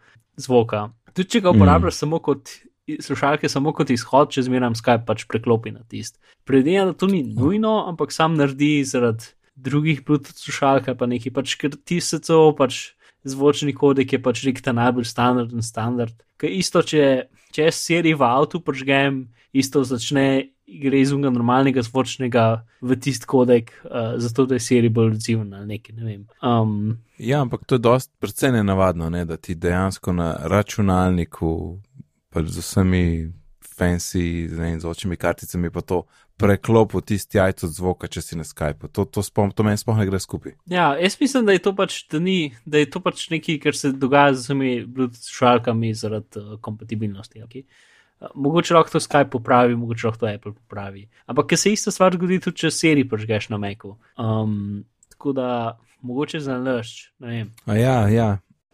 [0.42, 0.88] zvoka.
[1.14, 2.00] Tudi če ga uporabljaš mm.
[2.02, 2.56] samo kot
[3.06, 6.18] slušalke, samo kot izhod, če zmeram Skype pač preklopi na tist.
[6.48, 11.56] Predvidevam, da to ni nujno, ampak sam naredi zaradi drugih Bluetooth slušalk, pa nekaj pač,
[11.62, 16.16] ker ti se celo pač zvočni kodek je pač nek ta najbolj standarden standard.
[16.42, 22.64] Ker isto, če, če seriji v avtu pržgem, isto začne gre iz unga normalnega zvočnega
[22.82, 26.26] v tisti kodek, uh, zato da je serij bolj odziven ali nekaj, ne vem.
[26.42, 31.54] Um, ja, ampak to je dost predvsej nenavadno, ne, da ti dejansko na računalniku,
[32.34, 33.06] pač z vsemi
[33.74, 36.04] fancy, z ne, z očimi karticami, pa to
[36.38, 38.90] preklop v tisti jajco zvoka, če si na Skypu.
[38.92, 40.58] To, to, to, to meni sploh ne gre skupaj.
[40.70, 43.78] Ja, jaz mislim, da je to pač, da ni, da je to pač nekaj, kar
[43.78, 47.44] se dogaja z vsemi Bluetooth šalkami zaradi uh, kompatibilnosti.
[47.46, 47.68] Okay?
[48.36, 51.08] Mogoče lahko to Skype popravi, mogoče lahko to Apple popravi.
[51.26, 53.96] Ampak, ker se ista stvar zgodi tudi, če seri požgeš na Macu.
[54.18, 55.48] Um, tako da,
[56.02, 57.50] mogoče za nalašč, ne vem.
[57.66, 58.30] A ja, ja.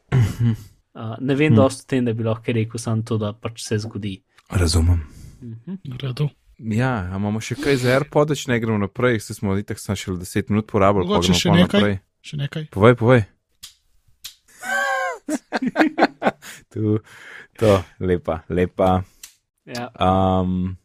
[0.14, 1.58] uh, ne vem hm.
[1.58, 4.20] dosto o tem, da bi lahko rekel samo to, da pač se zgodi.
[4.50, 5.02] Razumem.
[5.42, 6.30] Uh -huh.
[6.60, 10.12] Ja, imamo še kaj za AirPod, če ne gremo naprej, se smo itak samo še
[10.12, 11.08] 10 minut porabili.
[11.08, 11.80] Mogoče še nekaj.
[11.80, 12.00] Naprej.
[12.22, 12.66] Še nekaj.
[12.74, 13.24] Povej, povej.
[16.74, 17.00] tu,
[17.60, 19.04] to, lepa, lepa.
[19.70, 19.90] Ja.
[20.42, 20.78] Um,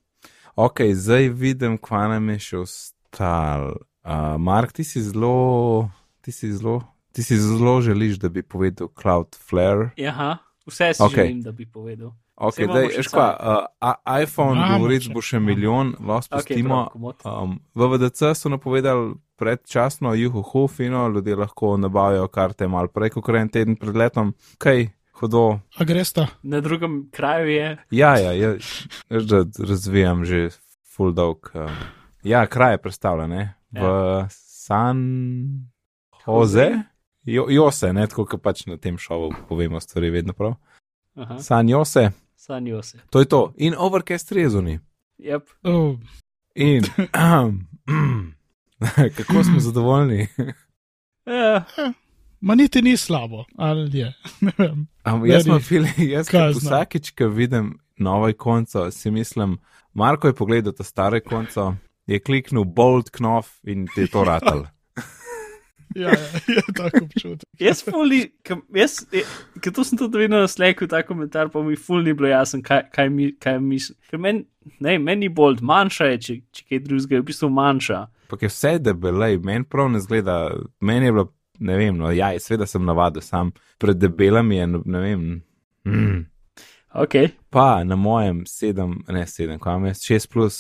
[0.57, 3.70] ok, zdaj vidim, kva nam je še ostal.
[4.05, 5.89] Uh, Mark, ti si zelo,
[6.20, 6.82] ti si zelo,
[7.16, 9.95] ti si zelo želiš, da bi povedal Cloudflare.
[9.97, 11.24] Ja, vse si okay.
[11.24, 12.12] želim, da bi povedal.
[12.35, 16.80] Ok, daj, še veš kva, uh, iPhone Imamo govoric bo še milijon, lahko spustimo.
[16.82, 17.22] prav, komot.
[17.30, 23.30] Um, v VDC so napovedali predčasno, juhu, fino, ljudje lahko nabavijo karte malo prej, kot
[23.39, 24.35] en teden pred letom.
[24.59, 24.89] Kaj,
[25.25, 25.61] hudo.
[25.79, 26.27] A gresta?
[26.43, 27.77] Na drugem kraju je.
[27.91, 28.49] Ja, ja, ja
[29.11, 30.49] veš, da razvijam že
[30.97, 31.51] full dog.
[31.55, 31.68] Um,
[32.22, 33.55] ja, kraj je predstavljen, ne?
[33.72, 33.81] V
[34.31, 34.99] San
[36.27, 36.72] Jose.
[37.25, 40.55] Jo, Jose, ne tako, kot pač na tem šovu povemo stvari vedno prav.
[41.14, 42.99] Aha, San Jose, sanjo se.
[43.11, 43.53] to je to.
[43.57, 44.79] In Overcast Rezoni.
[45.18, 45.43] Yep.
[45.62, 45.97] Oh,
[46.55, 46.85] In
[49.16, 50.29] kako smo zadovoljni.
[51.27, 51.64] Ja,
[52.45, 54.13] ma niti ni slabo, ali je.
[55.07, 59.59] Um, jaz sem fili, jaz vsakič, ko vidim novo konco, si mislim,
[59.93, 61.75] Marko je pogledal to stare konco,
[62.07, 64.65] je kliknil bold knof in ti je to ratal.
[65.95, 66.17] Ja, ja,
[66.49, 67.49] je tako občutek.
[67.61, 68.33] jaz fuli,
[68.75, 68.97] jaz,
[69.63, 72.59] ker to sem tudi videl na sleku, ta komentar, pa mi ful ni bilo jasno,
[72.67, 73.99] kaj, kaj, mi, kaj mislim.
[74.11, 74.43] Ker meni,
[74.83, 78.01] ne, meni bold, manjša je, če, če kaj drugega, je v bistvu manjša.
[78.33, 80.41] Pa je vse debelej, meni prav ne zgleda,
[80.83, 81.29] meni je bilo,
[81.59, 85.27] ne vem, no, ja, seveda sem navadil, sam pred debelami je, ne vem.
[85.87, 86.25] Mm.
[86.95, 87.15] Ok,
[87.51, 90.57] Pa na mojem sedem, ne sedem, kaj imam jaz, šest plus,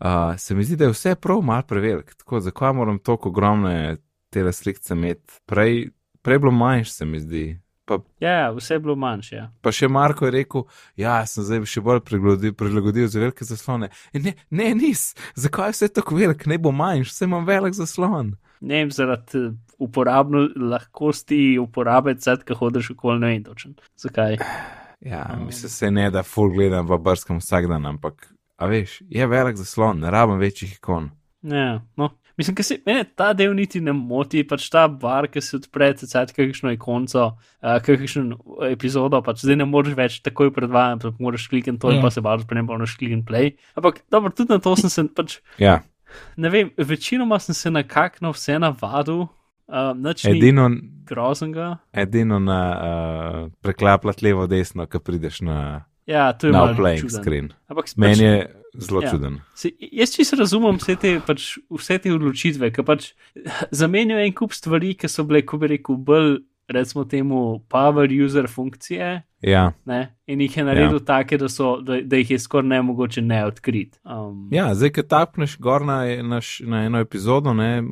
[0.00, 2.14] uh, se mi zdi, da je vse prav mal prevelik.
[2.14, 3.96] Tako, zakaj moram toliko ogromne
[4.30, 5.40] te slikce imeti?
[5.46, 5.90] Prej,
[6.22, 7.60] prej je bilo manjše, se mi zdi.
[7.88, 9.36] Pa, ja, ja, vse je bilo manjše.
[9.36, 9.46] Ja.
[9.64, 10.66] pa še Marko je rekel,
[11.00, 13.88] ja, sem zdaj še bolj prilagodil, za velike zaslone.
[14.12, 18.34] Ne, ne, nis, zakaj je vse tako velik, ne bo manjš, vse imam velik zaslon.
[18.60, 23.72] Ne vem, zaradi eh, uporabno lahkosti uporabe, ced, ki hodiš okoli, ne vem točno.
[23.96, 24.36] Zakaj?
[25.00, 28.28] Ja, mislim, se ne da full gledam v brskam vsak dan, ampak,
[28.58, 31.12] a veš, je velik zaslon, ne rabim večjih ikon.
[31.46, 32.12] Ja, no.
[32.38, 35.88] Mislim, da se mene ta del niti ne moti, pač ta bar, ki se odpre,
[35.96, 38.38] ced, kakšno ikonco, uh, kakšno
[38.70, 42.02] epizodo, pač zdaj ne moreš več takoj predvajati, ampak moraš klikniti to in Ja.
[42.02, 43.56] pa se bar odpre, pa moraš klikniti play.
[43.74, 45.40] Ampak, dobro, tudi na to sem se pač.
[45.58, 45.80] Ja,
[46.36, 49.26] Ne vem, večinoma sem se nekako na vse navadil,
[49.68, 50.70] uh, edino,
[51.04, 51.76] groznega.
[51.92, 57.22] edino na uh, preklapljati levo, desno, ko prideš na, Ja, to je malo playing čuden.
[57.22, 57.48] screen.
[57.68, 59.10] Ampak pač, Meni je zelo ja.
[59.10, 59.40] čuden.
[59.54, 63.12] Se, jaz čisto razumem vse te, pač, vse te odločitve, ki pač
[63.80, 66.38] zamenjajo en kup stvari, ki so bile, ko bi rekel, bolj,
[66.68, 69.22] recimo, temu power user funkcije.
[69.40, 69.72] Ja.
[69.88, 70.00] Ne?
[70.26, 71.04] In jih je naredil ja.
[71.12, 73.98] take, da, so, da, da jih je skoraj ne mogoče ne odkriti.
[74.04, 77.84] Um, ja, zdaj, ki tapneš gor na, na, na eno epizodo, ne,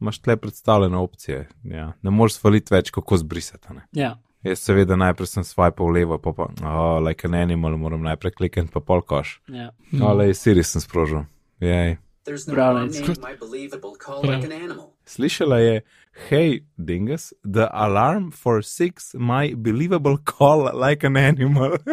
[0.00, 1.48] imaš tle predstavljene opcije.
[1.64, 1.92] Ja.
[2.02, 3.72] Ne moreš svaliti več, kako zbrisati.
[3.74, 3.86] Ne.
[3.92, 4.16] ja.
[4.44, 8.34] Jaz seveda najprej sem swipe v levo, pa pa, oh, like an animal, moram najprej
[8.36, 9.38] klikniti, pa pol koš.
[9.48, 9.70] ja.
[9.92, 11.24] No, ale Siri sem sprožil.
[11.64, 11.96] Jej.
[12.24, 13.00] There's no Brown alarm eyes.
[13.00, 14.40] name my believable call Brown.
[14.40, 14.92] like an animal.
[15.06, 15.80] Slišala je,
[16.28, 21.76] hej, dingus, the alarm for six, my believable call like an animal.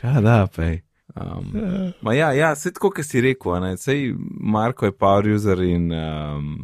[0.00, 0.82] Shut up, ej.
[1.14, 1.52] Um,
[2.04, 5.92] ma ja, ja, se tako, kot si rekel, ne, sej Marko je power user in
[5.92, 6.56] um,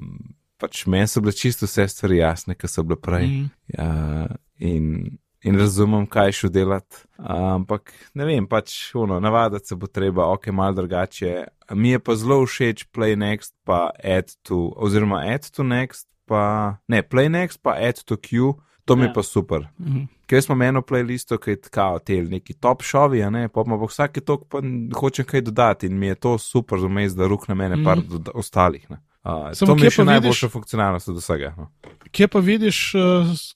[0.58, 3.26] pač meni so bile čisto vse stvari jasne, ki so bile prej.
[3.26, 3.48] Mm.
[3.68, 4.26] Ja,
[4.58, 7.04] in, in razumem, kaj še delati.
[7.18, 11.44] Ampak ne vem, pač uno, navaditi se bo treba, ok, malo drugače.
[11.72, 16.42] Mi je pa zelo všeč Play Next, pa Add to, oziroma Add to Next, pa
[16.88, 18.54] ne, Play Next, pa Add to Q,
[18.84, 19.12] to mi je Ja.
[19.12, 19.68] pa super.
[19.78, 20.06] Mhm.
[20.26, 23.86] Ker smo eno playlisto, ki je tako, te neki top šovi, ne, pa ima pa
[23.86, 24.60] vsake tok pa
[24.94, 27.84] hočem kaj dodati in mi je to super, zumez, da rukne mene Mhm.
[27.84, 28.90] par doda- ostalih.
[28.90, 28.98] Ne.
[29.24, 31.54] Uh, Samo to mi je še vidiš- najboljša funkcionalnost od vsega.
[31.56, 31.66] No.
[32.10, 33.02] Kje pa vidiš, uh,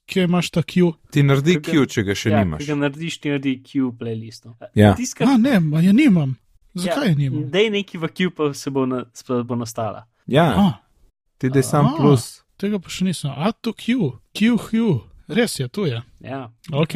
[0.07, 0.93] kje imaš ta Q?
[1.11, 2.59] Ti naredi ga- Q, če ga še ja, nimaš.
[2.59, 4.55] Ki ga narediš, ti naredi Q playlisto.
[4.75, 4.95] Ja.
[4.95, 6.37] Tiskar, A ne, ma je nimam.
[6.75, 7.51] Zakaj je nimam?
[7.51, 10.05] Dej neki v Q, pa se bo, na, se bo nastala.
[10.27, 10.67] Ja, A,
[11.39, 11.97] ti dej sam A.
[11.97, 12.43] plus.
[12.57, 13.31] tega pa še nisem.
[13.31, 15.01] A to Q, Q, Q.
[15.29, 16.03] Res je, tu je.
[16.21, 16.51] Ja.
[16.71, 16.95] Ok.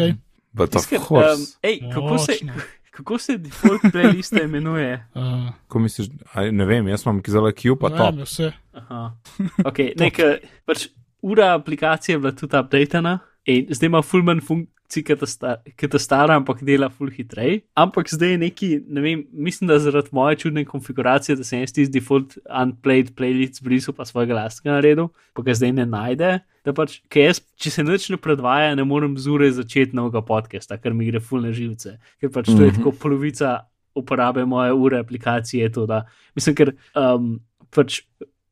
[0.52, 1.56] But of Tiskar, course.
[1.62, 2.52] ej, kako se, Močno.
[2.96, 4.96] Kako se default playlista imenuje?
[5.16, 8.14] Uh, Ko misliš, a, ne vem, jaz imam kizala Q, pa ne top.
[8.14, 8.52] vem, vse.
[8.72, 9.02] Aha.
[9.68, 10.38] Okay, nekaj,
[10.68, 10.88] pač
[11.22, 13.04] ura aplikacije je bila tudi updated
[13.46, 17.60] in zdaj ima full manj funkcij, kot ta sta- stara, ampak dela full hitreje.
[17.78, 21.72] Ampak zdaj je neki, ne vem, mislim, da zaradi moje čudne konfiguracije, da sem jaz
[21.72, 26.32] tisti default unplayed playlist brisal pa svojega lastnega naredil, pa ga zdaj ne najde.
[26.66, 30.18] Da pač, ker jaz, če se nič ne predvaja, ne morem z ure začeti novega
[30.26, 31.92] podcasta, ker mi gre full na živce.
[32.20, 32.80] Ker pač to je Mhm.
[32.80, 33.52] tako polovica
[33.94, 35.62] uporabe moje ure aplikacije.
[35.62, 36.02] je To, da,
[36.34, 37.38] mislim, ker um,
[37.70, 38.02] pač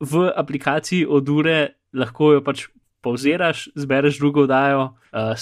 [0.01, 2.69] v aplikaciji od ure lahko jo pač
[3.05, 5.35] pauziraš, zbereš drugo oddajo, uh,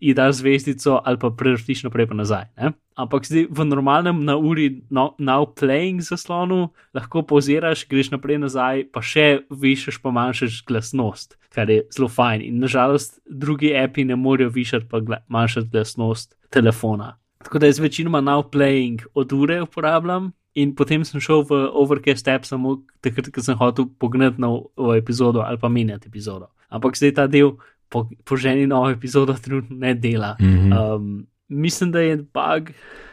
[0.00, 2.44] ji daš zvezdico ali pa prevrtiš naprej pa nazaj.
[2.58, 2.72] Ne?
[2.94, 8.86] Ampak zdaj v normalnem na uri, no, now playing zaslonu, lahko pauziraš, greš naprej nazaj,
[8.94, 12.44] pa še višaš, pa manjšaš glasnost, kar je zelo fajn.
[12.46, 17.16] In nažalost, drugi api ne morejo višati, pa gla manjšati glasnost telefona.
[17.44, 20.32] Tako da jaz večinoma now playing od ure uporabljam.
[20.54, 24.52] In potem sem šel v Overcast app samo takrat, ko sem hotel pogledati na
[24.94, 26.52] epizodo ali pa menjati epizodo.
[26.70, 27.56] Ampak zdaj ta del
[27.90, 30.36] po, po ženi novo epizodo trenutno ne dela.
[30.40, 30.94] Mm -hmm.
[30.96, 32.70] um, mislim, da je bug,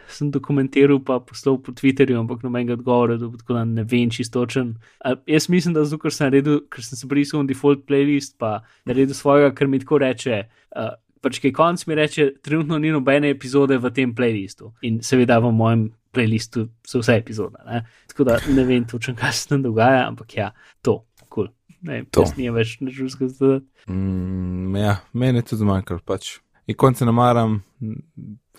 [0.07, 4.75] sem dokumentiral pa poslal po Twitterju, ampak nobenega odgovora, tako da ne vem čistočen.
[5.05, 8.35] Uh, jaz mislim, da zato, ker sem naredil, ker sem se brisal na default playlist,
[8.37, 10.43] pa naredil svojega, ker mi tako reče.
[10.75, 14.71] Uh, Pač, ki konc mi reče, trenutno ni nobene epizode v tem playlistu.
[14.81, 17.57] In seveda v mojem playlistu so vse epizode.
[17.65, 17.85] Ne?
[18.11, 20.51] Tako da ne vem točno, kaj se tam dogaja, ampak ja,
[20.81, 21.47] to, kul.
[21.47, 21.55] Cool.
[21.81, 23.59] Ne, to ni več nežusko zdaj.
[23.89, 26.03] Mm, ja, meni je tudi zmanjkalo.
[26.05, 26.35] Pač.
[26.69, 27.57] In konce ne maram,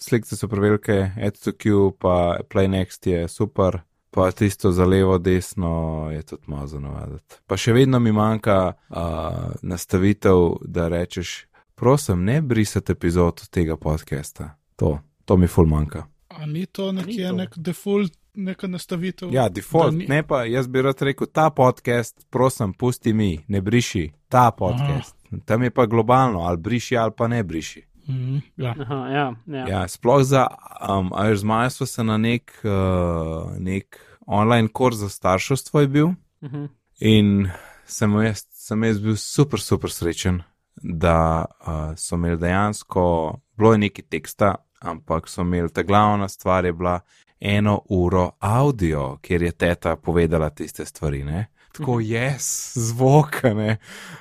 [0.02, 2.16] slike so prevelike, ETQ pa
[2.50, 3.78] PlayNext je super,
[4.10, 7.38] pa tisto za levo, desno je tudi malo za navaditi.
[7.46, 11.44] Pa še vedno mi manjka uh, nastavitev, da rečeš,
[11.78, 14.56] prosim, ne brisati epizod tega podcasta.
[14.82, 16.08] To, to mi ful manjka.
[16.38, 19.32] A ni to nekje nek default neka nastavitev.
[19.32, 20.06] Ja, default, ni...
[20.08, 25.16] ne pa jaz bi rad rekel, ta podcast, prosim, pusti mi, ne briši ta podcast.
[25.32, 25.40] Aha.
[25.44, 27.82] Tam je pa globalno, ali briši ali pa ne briši.
[28.08, 28.74] Mm, ja.
[28.80, 29.66] Aha, ja, ja.
[29.68, 30.46] Ja, sploh za,
[30.88, 36.06] um, ali zmaja smo se na nek, uh, nek online kurs za starševstvo je bil
[36.06, 36.56] uh mhm.
[36.56, 36.68] -huh.
[36.98, 37.50] in
[37.84, 40.42] sem jaz, sem jaz bil super, super srečen,
[40.82, 46.64] da uh, so imeli dejansko, bilo je nekaj teksta, ampak so imeli ta glavna stvar
[46.64, 47.00] je bila
[47.40, 51.24] eno uro audio, kjer je teta povedala tiste stvari.
[51.24, 51.46] Ne?
[51.72, 52.36] Tako je, mhm.
[52.36, 53.42] yes, zvok.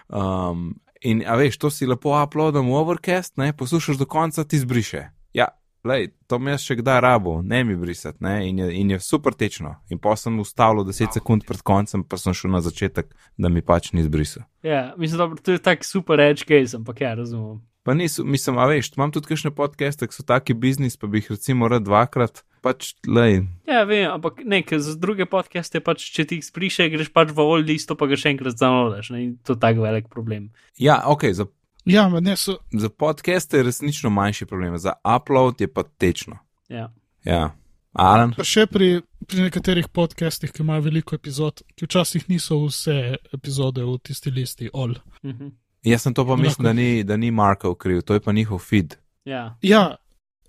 [0.09, 3.53] Um, in a veš, to si lepo uploadam v Overcast, ne?
[3.53, 5.09] poslušaš do konca, ti zbriše.
[5.33, 5.47] Ja,
[5.83, 8.35] lej, to mi jaz še kdaj rabo, ne mi brisati, ne?
[8.49, 9.75] In, je, in je super tečno.
[9.89, 13.61] In pa sem ustavil 10 sekund pred koncem, pa sem šel na začetek, da mi
[13.61, 14.45] pač ni zbrisal.
[14.65, 17.61] Ja, mislim, da to je tak super edge case, ampak ja, razumem.
[17.83, 21.17] Pa niso, mislim, a veš, imam tudi kakšne podcaste, ki so taki biznis, pa bi
[21.17, 23.39] jih recimo rad dvakrat, pač lej.
[23.69, 27.41] Ja, vem, ampak nekaj za druge podcaste, pač če ti jih spriše, greš pač v
[27.41, 30.51] old listo, pa ga še enkrat zanolaš, ne, in to je tak velik problem.
[30.77, 31.47] Ja, ok, za,
[31.89, 32.59] ja, ne, so...
[32.69, 36.37] za podcaste je resnično manjši problem, za upload je pa tečno.
[36.69, 36.91] Ja.
[37.25, 37.49] Ja.
[37.97, 38.35] Alan?
[38.37, 43.83] Pa še pri, pri nekaterih podcastih, ki imajo veliko epizod, ki včasih niso vse epizode
[43.83, 44.95] v tisti listi, all.
[45.25, 45.57] Mhm.
[45.83, 48.59] Jaz sem to pa mislil, da ni, da ni Markov kriv, to je pa njihov
[48.59, 48.95] feed.
[49.25, 49.95] Ja, ja,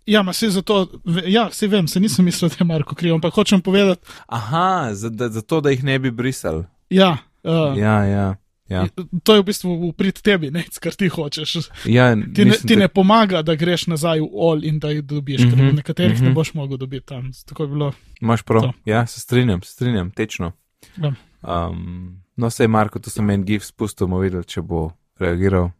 [0.07, 0.87] ja ma se zato,
[1.27, 4.07] ja, se vem, se nisem mislil, da je Marko kriv, ampak hočem povedati.
[4.27, 6.65] Aha, zato, da, da jih ne bi brisal.
[6.91, 8.35] Ja, uh, ja, ja.
[8.69, 8.87] Ja.
[9.23, 11.57] To je v bistvu uprit tebi, ne, kar ti hočeš.
[11.85, 15.43] Ja, ti, ne, ti ne pomaga, da greš nazaj v all in da jih dobiš,
[15.43, 16.23] mm -hmm, ker nekaterih mm -hmm.
[16.23, 16.35] ne mhm.
[16.35, 17.31] boš mogel dobiti tam.
[17.47, 17.93] Tako je bilo.
[18.21, 18.73] Imaš prav, to.
[18.85, 20.53] ja, se strinjam, se strinjam, tečno.
[20.97, 21.13] Ja.
[21.43, 24.91] Um, no, sej Marko, to sem en gif spustil, bomo videli, če bo
[25.23, 25.71] reagiral.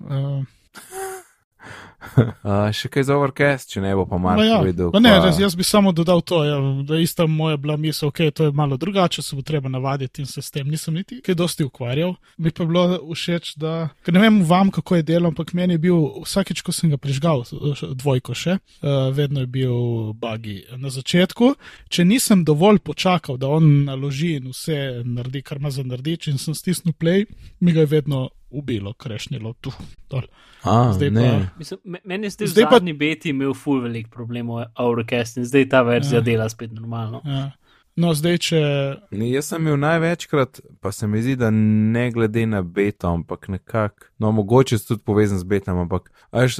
[0.00, 0.42] Uh.
[2.42, 4.90] Uh, še kaj za overcast, če ne bo pa malo ja, videl.
[4.92, 5.00] Pa...
[5.02, 8.48] Ne, res, jaz bi samo dodal to, ja, da ista moja bila misel, ok, to
[8.48, 11.64] je malo drugače, se bo treba navaditi in se s tem nisem niti kaj dosti
[11.64, 12.16] ukvarjal.
[12.42, 12.84] Mi pa je bilo
[13.14, 16.74] všeč, da, ker ne vem vam, kako je delo, ampak meni je bil vsakeč, ko
[16.74, 17.46] sem ga prižgal,
[18.02, 21.54] dvojko še, uh, vedno je bil bagi na začetku.
[21.92, 26.42] Če nisem dovolj počakal, da on naloži in vse naredi, kar ima za narediti, in
[26.42, 27.28] sem stisnil play,
[27.62, 29.72] mi ga je vedno ubilo, krešnilo tu.
[30.62, 34.52] A, zdaj pa, Mislim, meni je zdaj, zdaj pa zadnji beti imel full velik problem
[34.52, 36.24] v Aurocast in zdaj ta verzija ja.
[36.24, 37.22] dela spet normalno.
[37.24, 37.50] Ja.
[37.96, 38.60] No, zdaj, če.
[39.12, 44.08] Jaz sem imel največkrat, pa se mi zdi, da ne glede na beto, ampak nekako,
[44.18, 46.56] no, mogoče je tudi povezan z betom, ampak až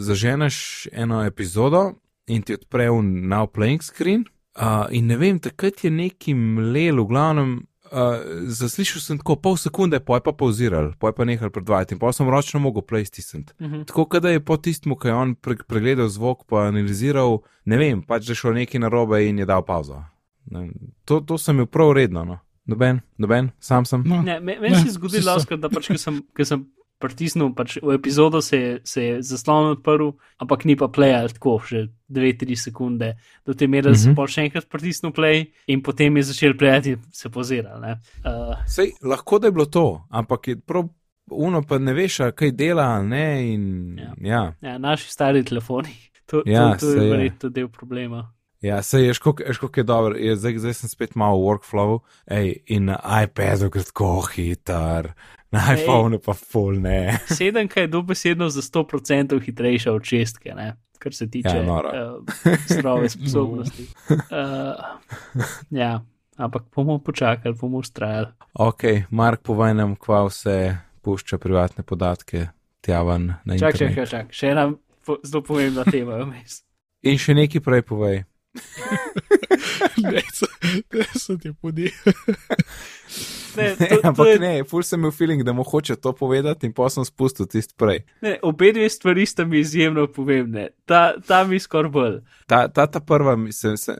[0.00, 1.90] zaženeš eno epizodo
[2.26, 4.24] in ti odpre v now playing screen.
[4.56, 7.52] Uh, in ne vem, takrat je neki mlel, v glavnem,
[7.92, 12.12] uh, zaslišal sem tako pol sekunde, poj pa pauziral, poj pa nehal predvajati in pa
[12.12, 13.52] sem ročno mogel play stisniti.
[13.58, 13.74] Uh Mhm.
[13.74, 13.86] -huh.
[13.86, 18.02] Tako da je po tistem, ko je on pre pregledal zvok, pa analiziral, ne vem,
[18.02, 20.02] pač da je šlo nekaj narobe in je dal pauzo.
[20.50, 20.70] Ne,
[21.04, 22.38] to, to sem imel prav redno, no.
[22.66, 24.02] Noben, noben, sam sem.
[24.06, 24.22] No.
[24.22, 26.66] Ne, me, meni se je zgodilo, da pač, ker sem, ker sem
[27.02, 31.56] pritisnil pač v epizodo, se je, se je zaslon odprl, ampak ni pa play tako,
[31.66, 33.12] še 2-3 sekunde,
[33.46, 36.96] do te mere, da sem pa še enkrat pritisnil play in potem je začel playati,
[37.12, 37.82] se poziral.
[38.22, 40.88] Uh, Sej, lahko da je bilo to, ampak je prav.
[41.32, 43.26] Uno pa ne veš, kaj dela, ne.
[43.54, 43.64] In,
[43.96, 44.10] ja.
[44.20, 44.42] Ja.
[44.60, 45.94] ja, naši stari telefoni,
[46.28, 47.10] to, Ja, to, to je je.
[47.10, 48.24] verjetno del problema.
[48.62, 51.96] Ja, se je, škok je dobro, je, zdaj, zdaj sem spet malo v workflowu,
[52.30, 55.08] ej, in na iPadu gre tako hitar,
[55.52, 57.18] Na iPhone pa full ne.
[57.28, 60.70] Sedemka je dobesedno za 100% hitrejša od šestke, ne?
[60.98, 61.90] kar se tiče Ja, noro.
[61.90, 62.24] uh,
[62.68, 63.86] strove sposobnosti.
[64.08, 64.16] Uh,
[65.82, 66.00] ja,
[66.36, 68.26] ampak bomo počakali, bomo ustrajali.
[68.54, 72.46] Ok, Mark, povej nam, kva vse pušča privatne podatke
[72.80, 73.96] tja ven na Čak, internet.
[73.96, 74.32] čak, čak, čak.
[74.32, 74.70] še ena
[75.04, 76.60] po, zelo pomembna tema je vmes.
[77.02, 78.22] In še nekaj prej povej.
[80.02, 80.46] Ne, so,
[80.92, 81.90] ne, so ti podi.
[83.56, 86.12] Ne, Ne, to, to ampak je, ne, ful sem imel feeling, da mu hoče to
[86.12, 88.02] povedati in pa sem spustil tist prej.
[88.20, 90.68] ne, obe dve stvari sta mi izjemno pomembne.
[90.84, 92.20] Ta, ta mi skoraj bolj.
[92.46, 93.96] Ta, ta, ta prva, mi se, se,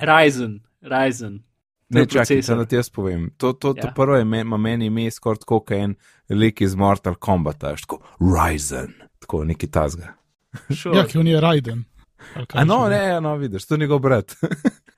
[0.00, 1.38] Ryzen, Ryzen.
[1.88, 3.30] ne čakaj, da ti jaz povem.
[3.36, 3.92] To, to, to Ja.
[3.94, 5.94] prvo je me, ima meni ime skoraj tako, kot en
[6.28, 10.14] lik iz Mortal Kombata, veš, tako Ryzen, tako neki tazga.
[10.72, 10.98] Sure.
[10.98, 11.84] Ja, ki on je Raiden.
[12.52, 14.34] A no, ne, no, vidiš, to je njegov brat.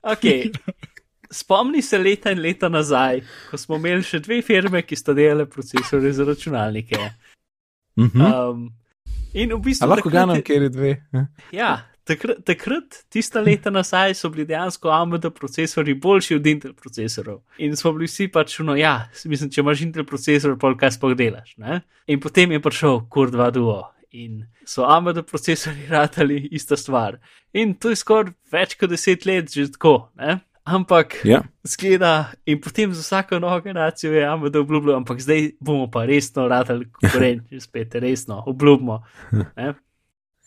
[0.03, 0.49] Okay.
[1.31, 3.21] Spomni se leta in leta nazaj,
[3.51, 6.97] ko smo imeli še dve firme, ki sta delale procesore za računalnike.
[7.99, 8.21] Mhm.
[8.21, 8.73] Um,
[9.33, 9.85] in v bistvu.
[9.85, 10.91] A lahko ga nam, je- kjer je dve.
[11.51, 17.43] Ja, takrat, takrat, tista leta nazaj, so bili dejansko AMD procesori boljši od Intel procesorov.
[17.57, 21.13] In smo bili vsi pač, no, ja, mislim, če imaš Intel procesor, pol kaj sploh
[21.15, 21.57] delaš.
[21.57, 21.81] Ne?
[22.07, 23.83] In potem je prišel Core 2 Duo.
[24.11, 27.19] In so AMD procesori ratali ista stvar.
[27.53, 30.09] In to je skoraj več kot deset let že tako.
[30.17, 30.39] Ne?
[30.69, 31.41] Ampak, Ja.
[31.63, 32.11] zgleda,
[32.45, 36.85] in potem za vsako novo generacijo je AMD obljubljal, ampak zdaj bomo pa resno ratali
[36.91, 39.03] konkurenčni, spet resno, obljubimo.
[39.31, 39.73] Ne?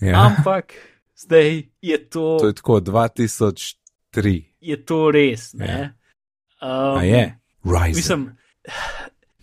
[0.01, 0.27] ja.
[0.27, 0.73] Ampak
[1.17, 4.43] zdaj je to, To je tako 2003.
[4.61, 5.53] je to res.
[5.55, 5.95] Ne?
[6.63, 7.39] Um, A je?
[7.65, 7.97] Ryzen.
[7.97, 8.37] Mislim,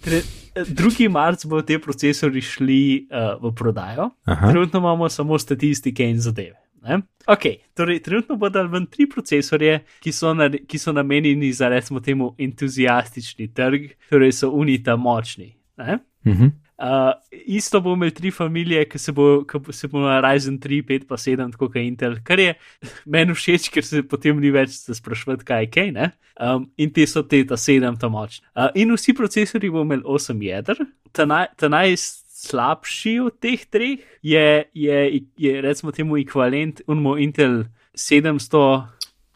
[0.02, 0.22] tre,
[0.56, 1.10] 2.
[1.10, 4.50] marc bodo te procesori šli uh, v prodajo, Aha.
[4.50, 6.56] trenutno imamo samo statistike in zadeve.
[6.82, 7.02] Ne?
[7.28, 11.70] Ok, torej trenutno bo dal ven tri procesorje, ki so, na, ki so namenjeni za
[11.70, 15.54] recimo temu entuzijastični trg, torej so unita močni.
[15.78, 16.00] Ne?
[16.26, 16.52] Uh -huh.
[16.80, 17.12] Uh,
[17.46, 21.08] isto bomo imeli tri familije, ki se bojo bo, se bo na Ryzen 3, 5,
[21.08, 22.54] pa 7, tako kot Intel, kar je
[23.06, 25.92] meni všeč, ker se potem ni več sprašovati, kaj je kaj.
[25.92, 26.12] Ne?
[26.40, 28.48] Um, in te so te, ta 7, ta močne.
[28.56, 30.80] Uh, in vsi procesori bomo imeli 8 jeder,
[31.12, 37.64] ta 11 slabši od teh treh, je, je, je recimo temu ekvivalent unmo Intel
[37.94, 38.88] 700.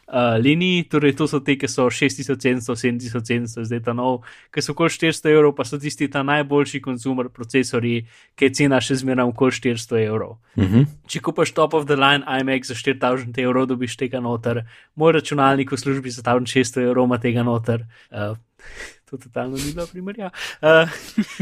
[0.03, 4.61] Uh, eh, liniji, torej to so te, ki so 6700, 7700, zdaj ta nov, ki
[4.61, 8.03] so okoli 400 evrov, pa so tisti ta najboljši konzumer procesori,
[8.35, 10.35] ki je cena še zmeraj okoli 400 evrov.
[10.59, 10.85] Uh -huh.
[11.07, 15.71] Če kupaš top of the line iMac za 4000 evrov, dobiš tega noter, moj računalnik
[15.71, 17.87] v službi za 1600 evrov ima tega noter.
[18.11, 18.37] Uh,
[19.09, 20.30] to totalno ni bila primerja.
[20.61, 20.89] Uh,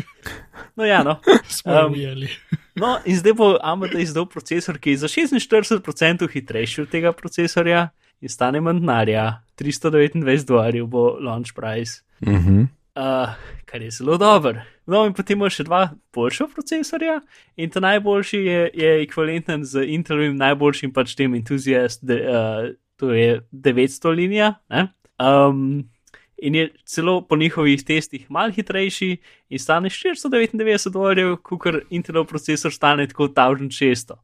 [0.78, 1.20] no, ja, no.
[1.66, 1.96] Um.
[2.76, 7.90] No, in zdaj bo AMD izdal procesor, ki je za 46% hitrejši od tega procesorja
[8.24, 12.62] in stane manj denarja, 329 dolarjev bo launch price, Mhm.
[12.96, 14.62] uh, kar je zelo dober.
[14.88, 15.82] No, in potem imamo še dva
[16.16, 17.20] boljša procesorja,
[17.58, 23.12] in ta najboljši je, je ekvivalenten z Intelovim najboljšim pač tem entuzijast, de, uh, to
[23.12, 24.54] je 900 linija.
[24.70, 24.88] Ne?
[25.20, 25.90] Um,
[26.42, 29.18] In je celo po njihovih testih malo hitrejši
[29.50, 34.16] in stane 499 dolarjev, kot Intelov procesor stane tako 1600.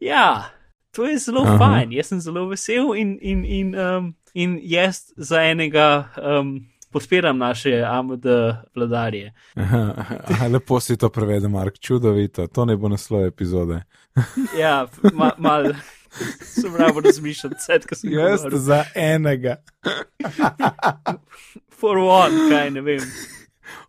[0.00, 0.50] Ja,
[0.94, 1.58] to je zelo Aha.
[1.58, 6.60] Fajn, jaz sem zelo vesel in, in, in, um, in jaz za enega um,
[6.94, 8.26] podpiram naše AMD
[8.74, 9.32] vladarje.
[9.54, 9.94] Aha,
[10.28, 12.46] aha, lepo si to prevede, Mark, čudovito.
[12.46, 13.82] To ne bo naslov epizode.
[14.60, 15.72] Ja, ma, mal
[16.44, 18.58] sem rabo razmišljati, vse, ko sem Jaz govoril.
[18.58, 19.56] za enega.
[21.80, 23.00] For one, kaj ne vem.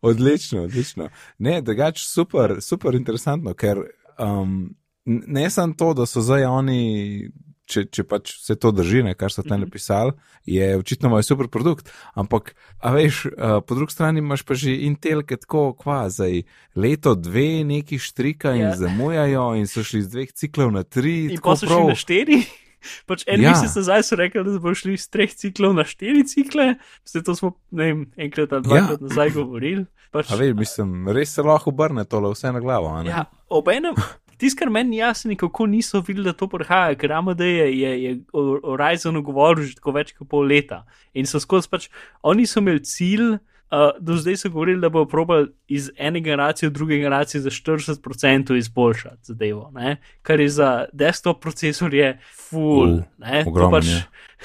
[0.01, 1.09] Odlično, odlično.
[1.38, 3.82] Ne, drugač super, super interesantno, ker
[4.19, 7.32] um, ne samo to, da so zdaj oni,
[7.66, 9.66] če, če pač vse to drži, ne, kar so tam Mhm.
[9.66, 10.11] napisali,
[10.45, 14.76] je očitno imajo super produkt, ampak, a veš, uh, po drugi strani imaš pa že
[14.80, 16.43] Intel, ki tako, kva, zdaj
[16.74, 18.76] leto, dve neki štrika in Ja.
[18.76, 21.26] zamujajo in so šli z dveh ciklov na tri.
[21.28, 21.88] In pa so šli prav.
[21.88, 22.38] na štiri.
[23.07, 23.43] Pač en Ja.
[23.43, 23.51] ja.
[23.51, 27.34] mesec nazaj so rekli, da bodo šli iz treh ciklov na štiri cikle, zdaj to
[27.34, 29.03] smo vem, enkrat ali dvakrat ja.
[29.03, 29.86] nazaj govorili.
[30.11, 32.93] Pač, A veš, mislim, res se lahko obrne tole vse na glavo.
[33.03, 33.97] ja, obenem,
[34.38, 37.68] tisto, kar meni ni jasno, je, kako niso videli, da to prihaja, ker AMD je,
[37.80, 40.84] je, je o Ryzenu govoril že tako več kot pol leta.
[41.14, 41.90] In so skozi pač,
[42.24, 43.38] oni so imeli cilj.
[43.74, 47.50] Uh, do zdaj so govorili, da bo probal iz ene generacije v druge generacije za
[47.50, 49.98] 40% izboljšati zadevo, ne?
[50.22, 53.02] kar je za desktop procesorje full.
[53.18, 54.04] Uh, ogromen pač, je.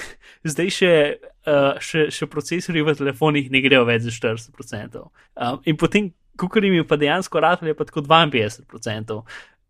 [0.53, 0.95] zdaj še,
[1.47, 5.05] uh, še, še procesori v telefonih ne grejo več za 40%.
[5.37, 6.11] Um, in potem,
[6.41, 9.21] kukor jim je pa dejansko rad, je pa tako 52%.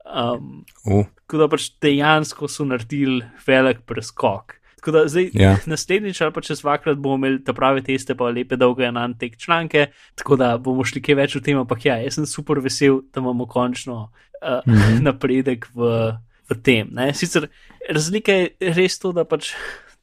[0.05, 4.57] Um, Uh, tako da pač dejansko so naredili velik preskok.
[4.81, 5.57] Tako da zdaj, Ja.
[5.67, 9.87] naslednjič ali pa čez dvakrat bomo imeli te prave teste, pa lepe dolge anantek članke,
[10.15, 13.21] tako da bomo šli kaj več o tem, ampak ja, jaz sem super vesel, da
[13.21, 14.11] imamo končno
[14.43, 15.03] uh, mm -hmm.
[15.09, 16.13] napredek v,
[16.51, 16.89] v tem.
[16.93, 17.15] Ne?
[17.15, 17.49] Sicer
[17.91, 19.53] razlika je res to, da pač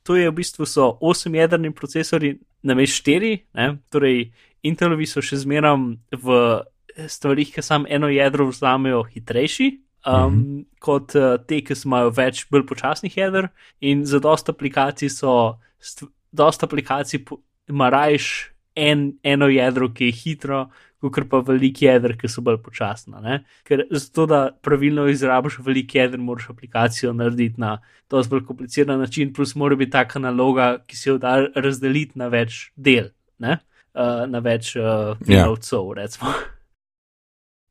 [0.04, 3.78] to je v bistvu so 8 jedrni procesori na mestu 4, ne?
[3.90, 4.32] torej
[4.64, 6.62] Intelovi so še zmeram v
[7.08, 9.87] stvarih, ki sam eno jedro vzamejo hitrejši.
[10.08, 10.66] Um, mm -hmm.
[10.80, 13.50] Kot uh, te, ki imajo več bolj počasnih jeder,
[13.80, 17.26] in za dosta aplikacij so, st- dosta aplikacij
[17.68, 20.70] ima rajš en, eno jedro, ki je hitro,
[21.02, 23.20] kot pa velik jeder, ki so bolj počasna.
[23.20, 23.44] Ne?
[23.64, 27.78] Ker zato, da pravilno izrabiš velik jeder, moraš aplikacijo narediti na
[28.10, 32.28] dosti bolj kompliciran način, plus mora biti taka naloga, ki se jo da razdeliti na
[32.28, 33.58] več del, ne?
[33.94, 36.32] uh, na več uh, delavcev, recimo.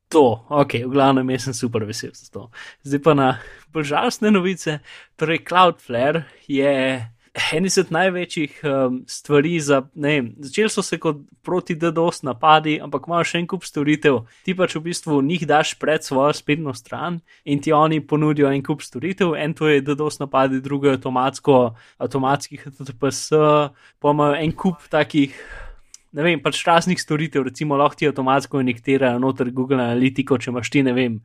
[0.08, 2.46] To, ok, v glavnem jaz sem super vesel za to.
[2.86, 3.28] Zdaj pa na
[3.74, 4.78] bolj žalostne novice.
[5.18, 7.02] Torej, Cloudflare je
[7.52, 12.78] en izmed največjih um, stvari za, ne vem, začeli so se kot proti DDoS napadi,
[12.82, 14.22] ampak imajo še en kup storitev.
[14.46, 18.64] Ti pač v bistvu njih daš pred svojo spletno stran in ti oni ponudijo en
[18.64, 21.60] kup storitev, en to je DDoS napadi, drugo je avtomatsko,
[21.98, 23.28] avtomatskih HTTPS,
[24.00, 25.36] pa imajo en kup takih
[26.12, 30.72] ne vem, pač raznih storitev, recimo lahko ti avtomatsko inektirajo noter Google Analytico, če imaš
[30.72, 31.20] ti, ne vem,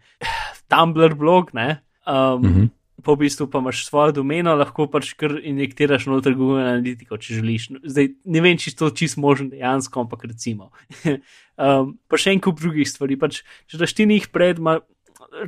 [0.72, 1.82] Tumblr blog, ne.
[2.08, 2.70] Um, mm -hmm.
[3.02, 7.34] Pa v bistvu pa imaš svojo domeno, lahko pač kar inektiraš noter Google Analytico, če
[7.34, 7.70] želiš.
[7.84, 10.70] Zdaj ne vem, če to čist možno dejansko, ampak recimo.
[11.58, 13.18] um, pa še en kup drugih stvari.
[13.18, 14.80] Pač, če daš ti njih pred, ma,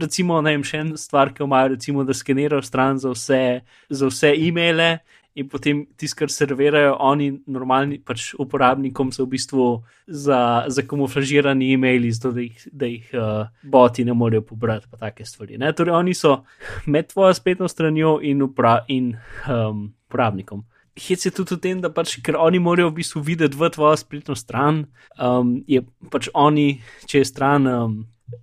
[0.01, 4.09] recimo, ne vem, še en stvar, ki imajo, recimo, da skenirajo stran za vse, za
[4.09, 4.99] vse e-maile
[5.35, 9.67] in potem tisto, kar servirajo oni, normalni pač uporabnikom, so v bistvu
[10.07, 15.01] za, za kamuflažirani e-maili, zato da jih, da jih uh, boti ne morejo pobrati, pa
[15.07, 15.57] take stvari.
[15.57, 15.73] Ne?
[15.73, 16.43] Torej, oni so
[16.85, 19.15] med tvojo spletno stranjo in, upra, in
[19.49, 20.65] um, uporabnikom.
[20.93, 23.97] Hec je tudi v tem, da pač, ker oni morajo v bistvu videti v tvojo
[23.97, 24.83] spletno stran,
[25.17, 25.81] um, je
[26.13, 26.77] pač oni,
[27.09, 27.95] če je stran um,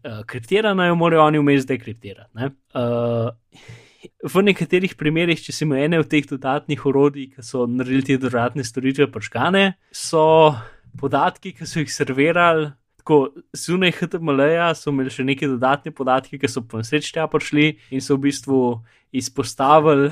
[0.03, 2.35] uh, kriptirana, jo morajo oni vmes dekriptirati.
[2.35, 2.51] Ne?
[2.75, 3.31] Uh,
[4.09, 8.19] v nekaterih primerjih, če si imel ene od teh dodatnih orodij, ki so naredili te
[8.21, 10.55] dodatne storitve počkane, so
[11.01, 12.71] podatki, ki so jih servirali.
[13.01, 13.19] Tako
[13.57, 18.05] zunaj HTML-ja so imeli še neke dodatne podatke, ki so po nesreči tja prišli in
[18.05, 18.61] so v bistvu
[19.17, 20.11] izpostavili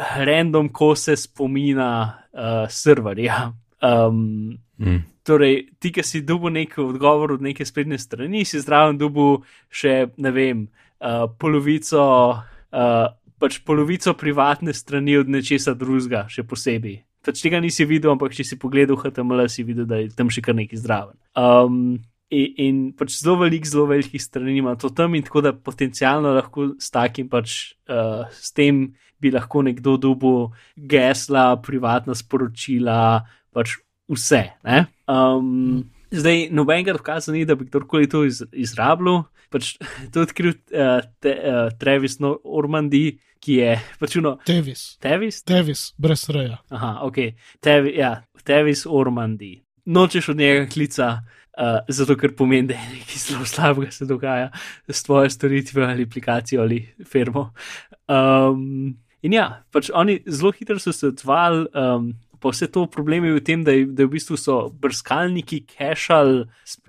[0.00, 1.90] random kose spomina
[2.32, 3.50] uh, serverja.
[3.80, 5.00] Um, mm.
[5.24, 10.12] Torej, ti, ki si dobil nek odgovor od neke spletne strani, si zraven dobil še,
[10.20, 10.62] ne vem,
[11.00, 12.04] uh, polovico,
[12.72, 13.10] uh,
[13.40, 17.00] pač polovico privatne strani od nečesa drugega, še posebej.
[17.24, 20.44] Pač tega nisi videl, ampak če si pogledal HTML, si videl, da je tam še
[20.44, 21.16] kar nekaj zraven.
[21.36, 22.00] Um,
[22.32, 26.32] in, in pač zelo velik, zelo velikih strani ima to tam, in tako da potencialno
[26.36, 28.90] lahko s takim pač uh, s tem
[29.20, 33.76] bi lahko nekdo dobil gesla, privatna sporočila, pač
[34.08, 34.42] vse.
[35.04, 39.26] Um, zdaj, nobenega dokaza ni, da bi kdorkoli to iz, izrabljal.
[39.50, 39.74] Pač,
[40.12, 44.36] to je odkril uh, te, uh, Travis Ormandi, ki je pač uno.
[44.46, 44.94] Tevis.
[45.02, 45.42] Tevis?
[45.48, 46.60] Tevis, brez reja.
[46.70, 47.20] Aha, ok.
[47.64, 49.58] Tevi, ja, Tevis Ormandi.
[49.90, 51.18] Nočeš od njega klica.
[51.60, 54.46] Uh, zato, ker pomeni, da je nekaj zelo slabega se dogaja
[54.88, 57.50] s tvojo storitvijo ali aplikacijo ali firmo.
[58.08, 63.24] Um, in ja, pač oni zelo hitro so se odzvali, um, pa vse to problem
[63.28, 66.46] je v tem, da, je, da v bistvu so brskalniki cachali,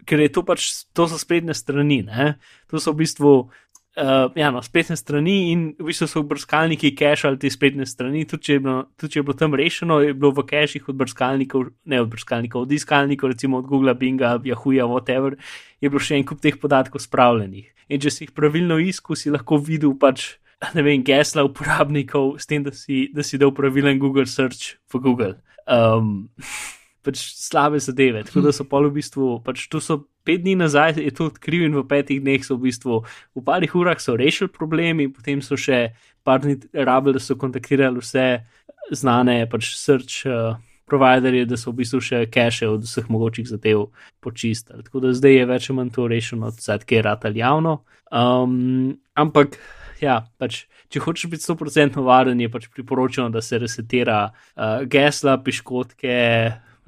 [0.07, 2.35] ker je to pač, to so spletne strani, ne?
[2.71, 3.51] to so v bistvu.
[3.91, 8.47] Uh, ja, no, spletne strani in v bistvu so brskalniki cachali te spletne strani, tudi
[8.47, 11.99] če, bilo, tudi če je bilo tam rešeno, je bilo v cachih od brskalnikov, ne
[11.99, 15.35] od brskalnikov, od iskalnikov, recimo od Google, Binga, Yahooja, whatever,
[15.83, 17.67] je bilo še en kup teh podatkov spravljenih.
[17.91, 20.39] In če si jih pravilno iskal, si lahko videl pač,
[20.75, 25.01] ne vem, gesla uporabnikov s tem, da si, da si dal pravilen Google search v
[25.01, 25.35] Google.
[25.65, 26.29] Um,
[27.05, 28.23] pač slabe zadeve.
[28.27, 31.65] Tako da so pol v bistvu, pač to so pet dni nazaj, je to odkril
[31.65, 33.01] in v petih dneh so v bistvu,
[33.33, 38.45] v parih urah rešili problemi, potem so še par dni rabili, da so kontaktirali vse
[38.93, 40.25] znane pač search.
[40.29, 40.59] Uh,
[40.91, 44.83] da so v bistvu še cache od vseh mogočih zadev počistili.
[44.83, 47.85] Tako da zdaj je več ali manj to rešeno, zdaj je rad ali javno.
[48.11, 49.55] Um, ampak,
[50.01, 55.37] ja, pač, če hočeš biti 100% varen, je pač priporočeno, da se resetira uh, gesla,
[55.43, 56.17] piškotke,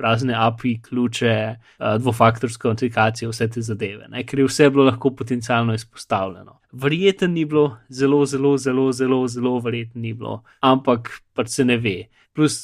[0.04, 4.26] razne API, ključe, uh, dvofaktorsko autentikacijo, vse te zadeve, ne?
[4.28, 6.60] ker je vse bilo lahko potencialno izpostavljeno.
[6.84, 11.78] Verjeten ni bilo, zelo, zelo, zelo, zelo, zelo verjeten ni bilo, ampak pač se ne
[11.78, 11.98] ve.
[12.34, 12.64] Plus,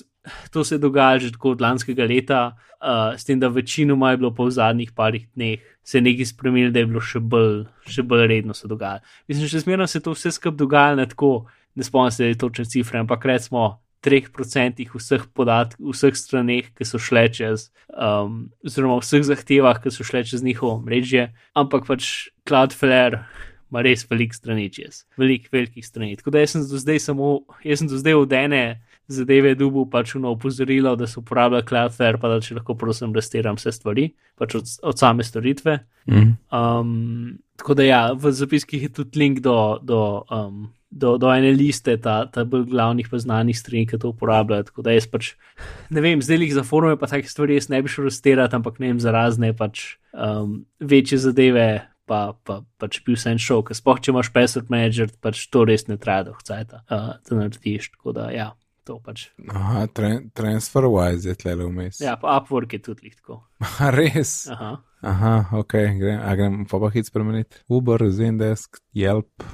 [0.54, 4.34] to se dogaja že tako od lanskega leta, uh, s tem, da večinoma je bilo
[4.36, 8.54] po zadnjih parih dneh se nekaj spremenilo, da je bilo še bolj, še bolj redno
[8.54, 9.02] se dogajalo.
[9.28, 13.02] Mislim, še zmeraj se to vse skupaj dogaja, ne tako, ne spomnim se točne cifre,
[13.02, 19.82] ampak recimo 3% vseh podatkov, vseh straneh, ki so šle čez, um, oziroma vseh zahtevah,
[19.82, 23.26] ki so šle čez njihovo mrežje, ampak pač Cloudflare
[23.70, 26.16] ima res velik strani čez, velik, velikih strani.
[26.18, 27.34] Tako da jaz sem do zdaj samo,
[27.66, 28.64] jaz sem do zdaj od ene
[29.10, 33.58] zadeve dubu pač na opozorilo, da se uporablja Cloudflare, pa da če lahko prosim restiram
[33.58, 35.80] vse stvari, pač od, od same storitve.
[36.10, 36.34] Mhm.
[36.54, 39.80] Um, tako da ja, v zapiskih je tudi link do.
[39.84, 44.10] do um, do, do ene liste, ta, ta bolj glavnih, pa znanih strani, ki to
[44.10, 44.66] uporabljajo.
[44.72, 45.36] Tako da jaz pač
[45.94, 48.80] ne vem, zdaj jih za forume, pa take stvari jaz ne bi šel razterati, ampak
[48.82, 51.70] ne vem, za razne pač um, večje zadeve.
[52.10, 55.84] Pa, pa pač bil sem šel, ker spoh, če imaš password manager, pač to res
[55.86, 57.92] ne traja do hcajta, uh, da narediš.
[57.94, 58.48] Tako da, ja,
[58.90, 59.30] to pač.
[59.54, 62.02] Aha, tra TransferWise je tle vmes.
[62.02, 63.44] Ja, pa Upwork je tudi lahko.
[63.98, 64.34] Res.
[64.50, 64.76] Aha.
[65.00, 67.62] Aha, ok, grem, a grem pa pa hit spremeniti.
[67.72, 69.46] Uber, Zendesk, Yelp.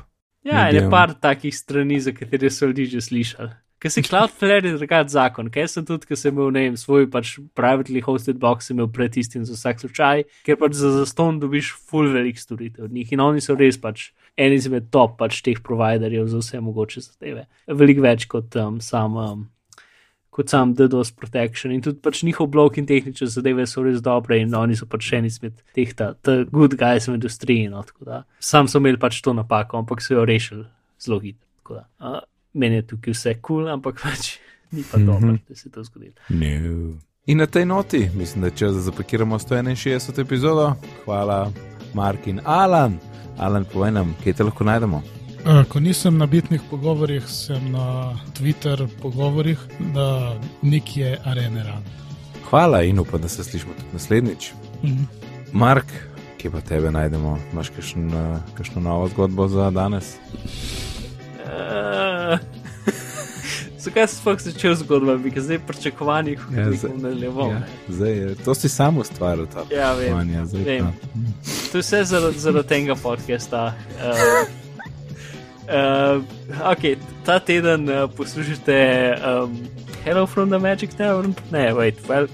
[0.45, 3.53] Ja, je par takih strani, za katere so ljudje že slišali.
[3.85, 7.35] Ker si Cloudflare je drugačen zakon, ker sem tudi, ker sem imel ne svoj pač
[7.53, 11.69] privately hosted box, sem imel pred tistim za vsak slučaj, ker pač za zaston dobiš
[11.91, 14.07] full velik storitev od njih in oni so res pač
[14.41, 17.45] eni izmed top pač teh providerjev za vse mogoče zadeve.
[17.69, 19.21] Veliko več kot um, sam.
[19.21, 19.47] Um,
[20.33, 24.41] kot sam DDoS Protection in tudi pač njihov blok in tehnične zadeve so res dobre
[24.41, 27.69] in oni so pač še eni izmed teh, ta, ta good guys v industriji.
[27.69, 27.85] No,
[28.41, 30.65] sam so imeli pač to napako, ampak so jo rešili
[30.97, 31.85] zelo hitro.
[32.55, 34.37] Meni je tukaj vse kul, cool, ampak pač
[34.71, 35.05] ni pa Mhm.
[35.05, 36.13] dobro, da se je to zgodilo.
[36.29, 36.97] No.
[37.25, 40.19] In na tej noti, mislim, da da zapakiramo 161.
[40.21, 40.73] epizodo.
[41.05, 41.51] Hvala,
[41.93, 42.97] Mark in Alan.
[43.37, 45.01] Alan, povej nam, kje te lahko najdemo.
[45.45, 49.59] Uh, ko nisem na bitnih pogovorih, sem na Twitter pogovorih,
[49.93, 51.83] da nik je areneran.
[52.49, 54.51] Hvala in upam, da se slišimo tudi naslednjič.
[54.83, 55.03] Mhm.
[55.53, 55.85] Mark,
[56.37, 57.37] kje pa tebe najdemo?
[57.53, 60.15] Imaš uh, kakšno novo zgodbo za danes?
[61.55, 62.39] Uh,
[63.77, 67.49] Zakaj si sploh začel zgodbo, bi zdaj pričakovanih Ja, nadaljeval?
[67.51, 70.45] Ja, zdaj, to si samo ustvaril, ta Ja, vprašanja.
[70.45, 70.83] zdaj Vem.
[70.83, 73.73] pa- To je vse zaradi, zaradi tega podcasta.
[73.95, 74.47] Uh,
[75.65, 76.23] uh,
[76.67, 76.95] okay,
[77.25, 78.77] ta teden uh, poslušate
[79.23, 79.53] um,
[80.03, 81.25] Hello from the Magic Tower.
[81.51, 82.27] Ne, wait, well,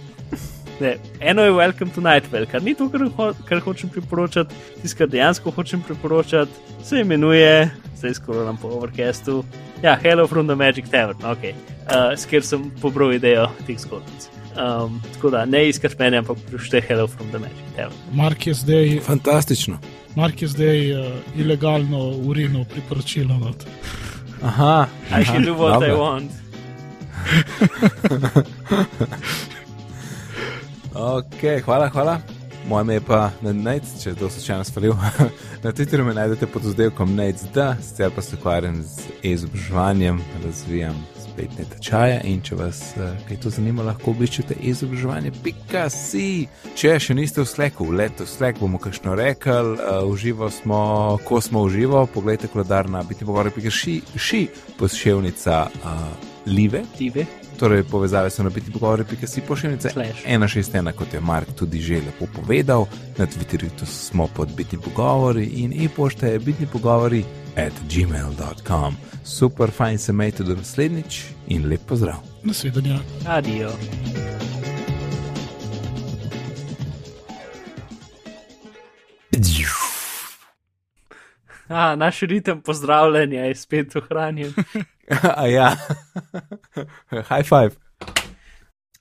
[0.81, 0.95] ne.
[1.19, 4.55] Eno je Welcome to Night Vale, kar ni to, kar, ho kar hočem priporočati.
[4.81, 6.51] Tisto, kar dejansko hočem priporočati,
[6.83, 9.43] se imenuje, zdaj skoro nam po overcastu.
[9.83, 11.53] Ja, Hello from the Magic Tower, ok, uh,
[12.17, 14.29] sker sem pobral idejo teh zgodbic.
[14.51, 17.93] Um, tako da ne iskati mene, ampak poslušajte Hello from the Magic Tower.
[18.13, 19.79] Mark je zdaj, Fantastično.
[20.15, 21.07] Mark je zdaj uh,
[21.37, 23.37] ilegalno urinil priporočilo.
[23.39, 23.65] not.
[24.43, 24.87] Aha,
[25.21, 26.03] I can do what I dobro.
[26.03, 26.31] want.
[30.95, 32.19] Ok, hvala, hvala.
[32.67, 34.93] Moje ime je pa Nate, če to slučajno spalil.
[35.63, 40.95] Na Twitterju me najdete pod oddelkom Nate, da sicer pa se ukvarjam z izobraževanjem, razvijam
[41.31, 46.27] spletne tečaje in če vas eh, kaj to zanima, lahko obiščete izobraževanje.si.
[46.75, 50.81] Če še niste v Slacku, leto v Slack bomo kakšno rekli, uh, uživo smo,
[51.25, 54.47] ko smo uživo, pogledajte koledar na biti pogovori.si, ši,
[54.79, 56.09] poševnica uh,
[56.45, 56.83] Live.
[56.97, 57.40] Tive.
[57.61, 59.89] Torej, povezave so na biti pogovori, pika si pošiljnice.
[59.89, 60.25] Slash.
[60.25, 62.87] 161, kot je Mark tudi že lepo povedal,
[63.17, 67.23] na Twitterju to smo pod biti pogovori in e-pošta je biti pogovori
[67.55, 68.95] at gmail.com.
[69.23, 72.17] Super, fajn se majte do naslednjič in lep pozdrav.
[72.43, 72.99] Nasvidenja.
[73.27, 73.69] Adijo.
[81.71, 84.53] A, naš ritem pozdravljanja je spet ohranjen.
[85.37, 85.75] A ja,
[87.11, 87.75] high five.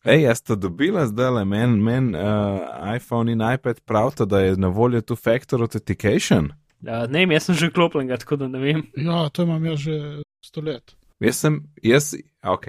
[0.04, 2.60] Ej, jaz to dobila zdaj le, meni men, uh,
[2.96, 6.52] iPhone in iPad pravita, da je na voljo tu factor authentication.
[6.80, 8.82] Ja, ne vem, jaz sem že klopljen, tako da ne vem.
[8.96, 10.96] Ja, to imam jaz že sto let.
[11.20, 12.66] Jaz sem, jaz, ok.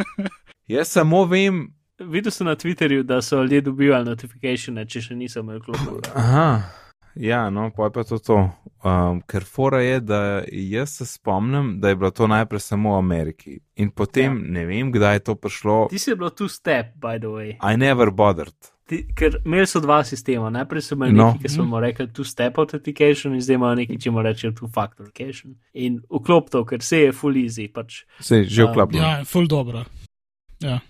[0.76, 1.70] jaz samo vem,
[2.00, 6.00] Videl sem na Twitterju, da so ljudje dobivali notifikacije, če še nisem imel klopljen.
[6.16, 6.62] Aha,
[7.20, 8.38] ja, no, pa je pa to to.
[8.80, 12.98] Um, ker fora je, da jaz se spomnim, da je bilo to najprej samo v
[12.98, 14.52] Ameriki in potem ja.
[14.52, 15.88] ne vem, kdaj je to prišlo.
[15.92, 17.50] Ti si bil tu step, by the way.
[17.60, 18.56] I never bothered.
[18.88, 20.48] Ti, ker imeli so dva sistema.
[20.50, 21.26] Najprej so imeli No.
[21.34, 24.52] nekaj, ki smo mu rekli two step authentication, in zdaj imajo nekaj, če mu rečejo
[24.56, 25.54] two factor authentication.
[25.74, 27.68] In vklop to, ker se je full easy.
[27.72, 29.06] Pač, Se je že Um, vklapljeno.
[29.06, 29.84] Ja, full dobro.
[30.60, 30.80] Ja.